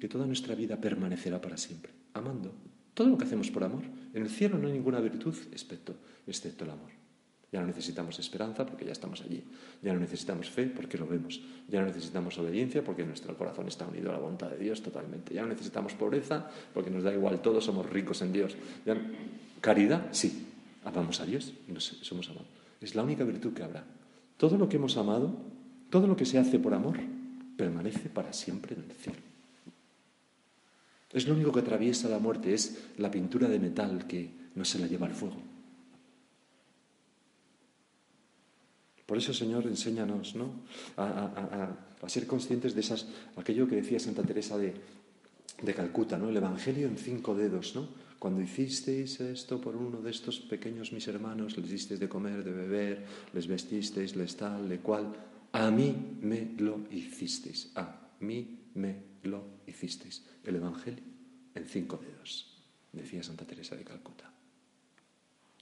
que 0.00 0.08
toda 0.08 0.26
nuestra 0.26 0.56
vida 0.56 0.80
permanecerá 0.80 1.40
para 1.40 1.56
siempre? 1.56 1.92
Amando. 2.14 2.52
Todo 2.98 3.10
lo 3.10 3.16
que 3.16 3.26
hacemos 3.26 3.48
por 3.52 3.62
amor. 3.62 3.84
En 4.12 4.22
el 4.22 4.28
cielo 4.28 4.58
no 4.58 4.66
hay 4.66 4.72
ninguna 4.72 4.98
virtud 4.98 5.32
excepto, 5.52 5.94
excepto 6.26 6.64
el 6.64 6.70
amor. 6.70 6.90
Ya 7.52 7.60
no 7.60 7.68
necesitamos 7.68 8.18
esperanza 8.18 8.66
porque 8.66 8.84
ya 8.84 8.90
estamos 8.90 9.20
allí. 9.20 9.44
Ya 9.80 9.92
no 9.92 10.00
necesitamos 10.00 10.50
fe 10.50 10.66
porque 10.66 10.98
lo 10.98 11.06
vemos. 11.06 11.40
Ya 11.68 11.78
no 11.78 11.86
necesitamos 11.86 12.36
obediencia 12.38 12.82
porque 12.82 13.04
nuestro 13.04 13.38
corazón 13.38 13.68
está 13.68 13.86
unido 13.86 14.10
a 14.10 14.14
la 14.14 14.18
voluntad 14.18 14.50
de 14.50 14.58
Dios 14.58 14.82
totalmente. 14.82 15.32
Ya 15.32 15.42
no 15.42 15.48
necesitamos 15.48 15.92
pobreza 15.92 16.50
porque 16.74 16.90
nos 16.90 17.04
da 17.04 17.14
igual, 17.14 17.40
todos 17.40 17.64
somos 17.64 17.88
ricos 17.88 18.20
en 18.22 18.32
Dios. 18.32 18.56
Caridad, 19.60 20.08
sí. 20.10 20.48
Amamos 20.84 21.20
a 21.20 21.24
Dios 21.24 21.54
y 21.68 21.70
nos 21.70 21.84
somos 21.84 22.28
amados. 22.30 22.48
Es 22.80 22.96
la 22.96 23.04
única 23.04 23.22
virtud 23.22 23.52
que 23.52 23.62
habrá. 23.62 23.84
Todo 24.36 24.58
lo 24.58 24.68
que 24.68 24.74
hemos 24.74 24.96
amado, 24.96 25.36
todo 25.88 26.08
lo 26.08 26.16
que 26.16 26.26
se 26.26 26.36
hace 26.36 26.58
por 26.58 26.74
amor, 26.74 26.98
permanece 27.56 28.08
para 28.08 28.32
siempre 28.32 28.74
en 28.74 28.90
el 28.90 28.96
cielo. 28.96 29.27
Es 31.12 31.26
lo 31.26 31.34
único 31.34 31.52
que 31.52 31.60
atraviesa 31.60 32.08
la 32.08 32.18
muerte, 32.18 32.52
es 32.52 32.76
la 32.98 33.10
pintura 33.10 33.48
de 33.48 33.58
metal 33.58 34.06
que 34.06 34.30
no 34.54 34.64
se 34.64 34.78
la 34.78 34.86
lleva 34.86 35.06
al 35.06 35.14
fuego. 35.14 35.36
Por 39.06 39.16
eso, 39.16 39.32
Señor, 39.32 39.66
enséñanos 39.66 40.34
¿no? 40.34 40.64
a, 40.98 41.72
ser 42.06 42.26
conscientes 42.26 42.74
de 42.74 42.80
esas, 42.80 43.06
aquello 43.36 43.66
que 43.66 43.76
decía 43.76 43.98
Santa 43.98 44.22
Teresa 44.22 44.58
de, 44.58 44.74
de 45.62 45.74
Calcuta, 45.74 46.18
¿no? 46.18 46.28
el 46.28 46.36
Evangelio 46.36 46.86
en 46.86 46.98
cinco 46.98 47.34
dedos. 47.34 47.74
¿no? 47.74 47.88
Cuando 48.18 48.42
hicisteis 48.42 49.18
esto 49.20 49.62
por 49.62 49.76
uno 49.76 50.02
de 50.02 50.10
estos 50.10 50.40
pequeños 50.40 50.92
mis 50.92 51.08
hermanos, 51.08 51.56
les 51.56 51.70
disteis 51.70 52.00
de 52.00 52.08
comer, 52.08 52.44
de 52.44 52.52
beber, 52.52 53.06
les 53.32 53.46
vestisteis, 53.46 54.14
les 54.14 54.36
tal, 54.36 54.68
le 54.68 54.80
cual, 54.80 55.14
a 55.52 55.70
mí 55.70 56.18
me 56.20 56.52
lo 56.58 56.84
hicisteis. 56.90 57.70
A 57.76 58.12
mí 58.20 58.57
me 58.78 58.96
lo 59.24 59.44
hicisteis. 59.66 60.24
El 60.44 60.56
Evangelio 60.56 61.04
en 61.54 61.66
cinco 61.66 61.98
dedos, 61.98 62.56
decía 62.92 63.22
Santa 63.22 63.44
Teresa 63.44 63.76
de 63.76 63.84
Calcuta. 63.84 64.30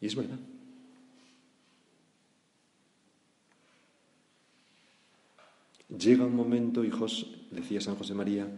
Y 0.00 0.07
es 0.07 0.14
verdad. 0.14 0.38
Llega 5.88 6.24
un 6.24 6.35
momento, 6.35 6.85
hijos, 6.85 7.26
decía 7.50 7.81
San 7.81 7.94
José 7.94 8.14
María, 8.14 8.48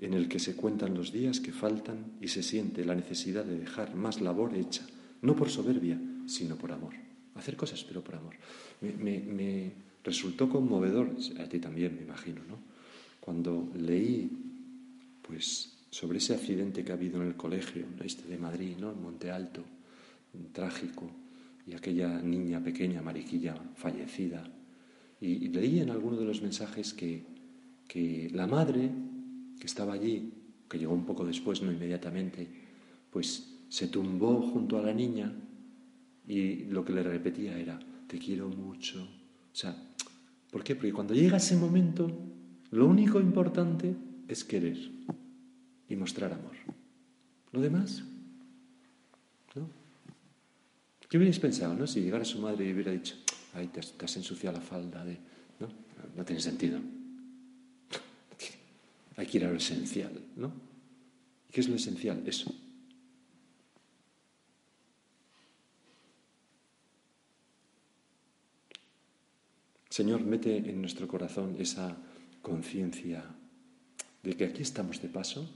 en 0.00 0.14
el 0.14 0.28
que 0.28 0.38
se 0.38 0.54
cuentan 0.54 0.94
los 0.94 1.12
días 1.12 1.40
que 1.40 1.52
faltan 1.52 2.12
y 2.20 2.28
se 2.28 2.42
siente 2.42 2.84
la 2.84 2.94
necesidad 2.94 3.44
de 3.44 3.58
dejar 3.58 3.96
más 3.96 4.20
labor 4.20 4.54
hecha, 4.54 4.86
no 5.22 5.34
por 5.34 5.50
soberbia, 5.50 6.00
sino 6.26 6.56
por 6.56 6.70
amor. 6.70 6.94
Hacer 7.34 7.56
cosas, 7.56 7.82
pero 7.84 8.02
por 8.02 8.14
amor. 8.14 8.34
Me, 8.80 9.72
resultó 10.04 10.48
conmovedor, 10.48 11.10
a 11.38 11.48
ti 11.48 11.58
también 11.58 11.96
me 11.96 12.02
imagino, 12.02 12.40
¿no? 12.48 12.58
Cuando 13.28 13.70
leí, 13.76 14.30
pues, 15.20 15.76
sobre 15.90 16.16
ese 16.16 16.32
accidente 16.32 16.82
que 16.82 16.92
ha 16.92 16.94
habido 16.94 17.20
en 17.20 17.28
el 17.28 17.36
colegio, 17.36 17.84
este 18.02 18.26
de 18.26 18.38
Madrid, 18.38 18.78
¿no? 18.80 18.90
En 18.90 19.02
Monte 19.02 19.30
Alto, 19.30 19.62
trágico, 20.50 21.10
y 21.66 21.74
aquella 21.74 22.22
niña 22.22 22.64
pequeña, 22.64 23.02
mariquilla, 23.02 23.54
fallecida, 23.74 24.50
y, 25.20 25.46
leí 25.48 25.80
en 25.80 25.90
alguno 25.90 26.16
de 26.16 26.24
los 26.24 26.40
mensajes 26.40 26.94
que, 26.94 27.22
que 27.86 28.30
la 28.32 28.46
madre 28.46 28.90
que 29.60 29.66
estaba 29.66 29.92
allí, 29.92 30.32
que 30.66 30.78
llegó 30.78 30.94
un 30.94 31.04
poco 31.04 31.26
después, 31.26 31.60
no 31.60 31.70
inmediatamente, 31.70 32.48
pues 33.10 33.58
se 33.68 33.88
tumbó 33.88 34.40
junto 34.40 34.78
a 34.78 34.82
la 34.82 34.94
niña 34.94 35.30
y 36.26 36.64
lo 36.64 36.82
que 36.82 36.94
le 36.94 37.02
repetía 37.02 37.58
era, 37.58 37.78
te 38.06 38.18
quiero 38.18 38.48
mucho. 38.48 39.02
O 39.02 39.54
sea, 39.54 39.76
¿por 40.50 40.64
qué? 40.64 40.74
Porque 40.74 40.94
cuando 40.94 41.12
llega 41.12 41.36
ese 41.36 41.56
momento, 41.56 42.27
lo 42.70 42.86
único 42.86 43.20
importante 43.20 43.94
es 44.28 44.44
querer 44.44 44.76
y 45.88 45.96
mostrar 45.96 46.32
amor. 46.32 46.56
Lo 47.52 47.60
demás, 47.60 48.02
¿no? 49.54 49.68
¿Qué 51.08 51.16
hubierais 51.16 51.38
pensado, 51.38 51.74
no? 51.74 51.86
Si 51.86 52.00
llegara 52.02 52.24
su 52.24 52.38
madre 52.40 52.68
y 52.68 52.72
hubiera 52.72 52.92
dicho, 52.92 53.14
ay, 53.54 53.68
te 53.68 53.80
has, 53.80 54.16
ensuciado 54.16 54.58
la 54.58 54.62
falda 54.62 55.04
de... 55.04 55.18
¿no? 55.58 55.68
No 56.16 56.24
tiene 56.24 56.42
sentido. 56.42 56.78
Hay 59.16 59.26
que 59.26 59.38
ir 59.38 59.44
a 59.46 59.50
lo 59.50 59.56
esencial, 59.56 60.12
¿no? 60.36 60.52
¿Qué 61.50 61.60
es 61.60 61.68
lo 61.68 61.76
esencial? 61.76 62.22
Eso. 62.26 62.54
Señor, 69.88 70.20
mete 70.20 70.58
en 70.58 70.80
nuestro 70.80 71.08
corazón 71.08 71.56
esa 71.58 71.96
conciencia 72.48 73.24
de 74.22 74.32
que 74.36 74.44
aquí 74.44 74.62
estamos 74.62 75.00
de 75.00 75.08
paso, 75.08 75.48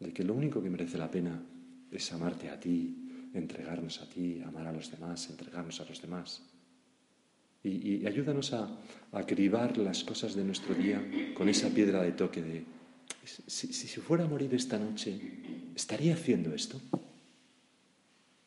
de 0.00 0.12
que 0.12 0.24
lo 0.24 0.34
único 0.34 0.62
que 0.62 0.70
merece 0.70 0.98
la 0.98 1.10
pena 1.10 1.42
es 1.90 2.12
amarte 2.12 2.48
a 2.48 2.58
ti, 2.58 3.30
entregarnos 3.34 4.00
a 4.00 4.08
ti, 4.08 4.40
amar 4.42 4.66
a 4.66 4.72
los 4.72 4.90
demás, 4.90 5.28
entregarnos 5.28 5.80
a 5.80 5.84
los 5.84 6.00
demás. 6.00 6.42
Y, 7.64 8.04
ayúdanos 8.06 8.52
a, 8.54 8.68
a, 9.12 9.24
cribar 9.24 9.78
las 9.78 10.02
cosas 10.02 10.34
de 10.34 10.42
nuestro 10.42 10.74
día 10.74 11.00
con 11.34 11.48
esa 11.48 11.68
piedra 11.68 12.02
de 12.02 12.10
toque 12.10 12.42
de, 12.42 12.64
si, 13.24 13.72
si, 13.72 14.00
fuera 14.00 14.24
a 14.24 14.28
morir 14.28 14.52
esta 14.54 14.78
noche, 14.78 15.20
¿estaría 15.74 16.14
haciendo 16.14 16.54
esto? 16.54 16.80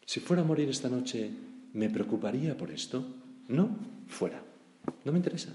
Si 0.05 0.19
fuera 0.19 0.41
a 0.41 0.45
morir 0.45 0.69
esta 0.69 0.89
noche, 0.89 1.31
¿me 1.73 1.89
preocuparía 1.89 2.57
por 2.57 2.71
esto? 2.71 3.05
No, 3.47 3.77
fuera. 4.07 4.43
No 5.03 5.11
me 5.11 5.17
interesa. 5.17 5.53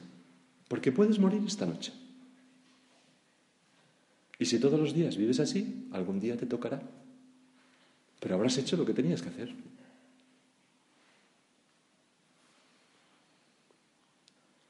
Porque 0.69 0.93
puedes 0.93 1.19
morir 1.19 1.43
esta 1.47 1.67
noche. 1.67 1.93
Y 4.41 4.47
si 4.47 4.59
todos 4.59 4.81
los 4.81 4.95
días 4.95 5.19
vives 5.19 5.39
así, 5.39 5.87
algún 5.93 6.19
día 6.19 6.35
te 6.35 6.47
tocará. 6.47 6.81
Pero 8.19 8.35
habrás 8.35 8.57
hecho 8.57 8.79
lo 8.79 8.87
que 8.87 8.95
tenías 8.95 9.21
que 9.21 9.29
hacer. 9.29 9.55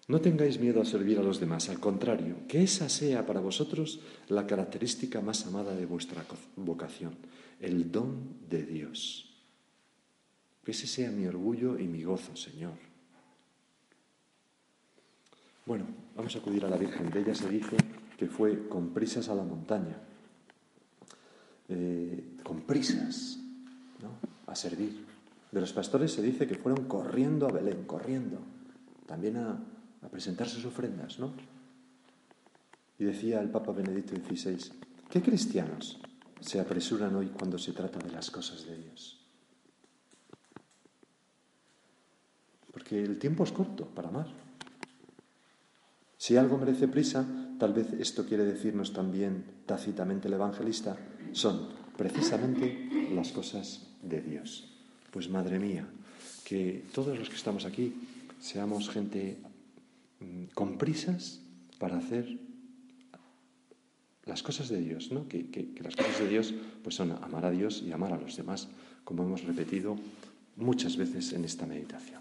No 0.08 0.20
tengáis 0.20 0.58
miedo 0.58 0.82
a 0.82 0.84
servir 0.84 1.20
a 1.20 1.22
los 1.22 1.38
demás, 1.38 1.68
al 1.68 1.78
contrario, 1.78 2.34
que 2.48 2.64
esa 2.64 2.88
sea 2.88 3.24
para 3.26 3.38
vosotros 3.38 4.00
la 4.26 4.44
característica 4.44 5.20
más 5.20 5.46
amada 5.46 5.72
de 5.76 5.86
vuestra 5.86 6.24
vocación, 6.56 7.14
el 7.60 7.92
don 7.92 8.40
de 8.50 8.64
Dios. 8.64 9.30
Que 10.64 10.72
ese 10.72 10.88
sea 10.88 11.12
mi 11.12 11.26
orgullo 11.26 11.78
y 11.78 11.84
mi 11.84 12.02
gozo, 12.02 12.34
Señor. 12.34 12.74
Bueno, 15.64 15.86
vamos 16.16 16.34
a 16.34 16.40
acudir 16.40 16.64
a 16.64 16.68
la 16.68 16.76
Virgen. 16.76 17.08
De 17.10 17.20
ella 17.20 17.36
se 17.36 17.48
dice 17.48 17.76
que 18.20 18.26
fue 18.26 18.68
con 18.68 18.90
prisas 18.90 19.30
a 19.30 19.34
la 19.34 19.42
montaña, 19.42 19.96
eh, 21.70 22.36
con 22.44 22.60
prisas, 22.60 23.38
¿no? 24.02 24.10
a 24.46 24.54
servir. 24.54 25.06
De 25.50 25.58
los 25.58 25.72
pastores 25.72 26.12
se 26.12 26.20
dice 26.20 26.46
que 26.46 26.56
fueron 26.56 26.84
corriendo 26.84 27.48
a 27.48 27.50
Belén, 27.50 27.84
corriendo, 27.84 28.38
también 29.06 29.38
a, 29.38 29.58
a 30.02 30.08
presentar 30.10 30.50
sus 30.50 30.66
ofrendas, 30.66 31.18
¿no? 31.18 31.32
Y 32.98 33.04
decía 33.04 33.40
el 33.40 33.48
Papa 33.48 33.72
Benedicto 33.72 34.14
XVI, 34.14 34.70
¿qué 35.08 35.22
cristianos 35.22 35.98
se 36.40 36.60
apresuran 36.60 37.16
hoy 37.16 37.28
cuando 37.28 37.56
se 37.56 37.72
trata 37.72 38.00
de 38.00 38.10
las 38.10 38.30
cosas 38.30 38.66
de 38.66 38.76
Dios? 38.76 39.18
Porque 42.70 43.02
el 43.02 43.18
tiempo 43.18 43.44
es 43.44 43.52
corto 43.52 43.86
para 43.86 44.10
amar. 44.10 44.49
Si 46.20 46.36
algo 46.36 46.60
merece 46.60 46.84
prisa, 46.84 47.24
tal 47.56 47.72
vez 47.72 47.96
esto 47.96 48.28
quiere 48.28 48.44
decirnos 48.44 48.92
también 48.92 49.64
tácitamente 49.64 50.28
el 50.28 50.36
evangelista, 50.36 51.00
son 51.32 51.72
precisamente 51.96 53.08
las 53.14 53.32
cosas 53.32 53.88
de 54.02 54.20
Dios. 54.20 54.68
Pues 55.10 55.32
madre 55.32 55.58
mía, 55.58 55.88
que 56.44 56.84
todos 56.92 57.18
los 57.18 57.30
que 57.30 57.36
estamos 57.40 57.64
aquí 57.64 57.94
seamos 58.38 58.90
gente 58.90 59.40
Mm, 60.20 60.52
con 60.52 60.76
prisas 60.76 61.40
para 61.78 61.96
hacer 61.96 62.38
las 64.26 64.42
cosas 64.42 64.68
de 64.68 64.80
Dios, 64.80 65.10
¿no? 65.10 65.26
Que, 65.28 65.74
las 65.82 65.96
cosas 65.96 66.18
de 66.20 66.28
Dios 66.28 66.54
pues 66.82 66.94
son 66.94 67.12
amar 67.12 67.46
a 67.46 67.50
Dios 67.50 67.82
y 67.82 67.90
amar 67.90 68.12
a 68.12 68.18
los 68.18 68.36
demás, 68.36 68.68
como 69.02 69.24
hemos 69.24 69.44
repetido 69.44 69.96
muchas 70.56 70.96
veces 70.98 71.32
en 71.32 71.44
esta 71.44 71.66
meditación. 71.66 72.20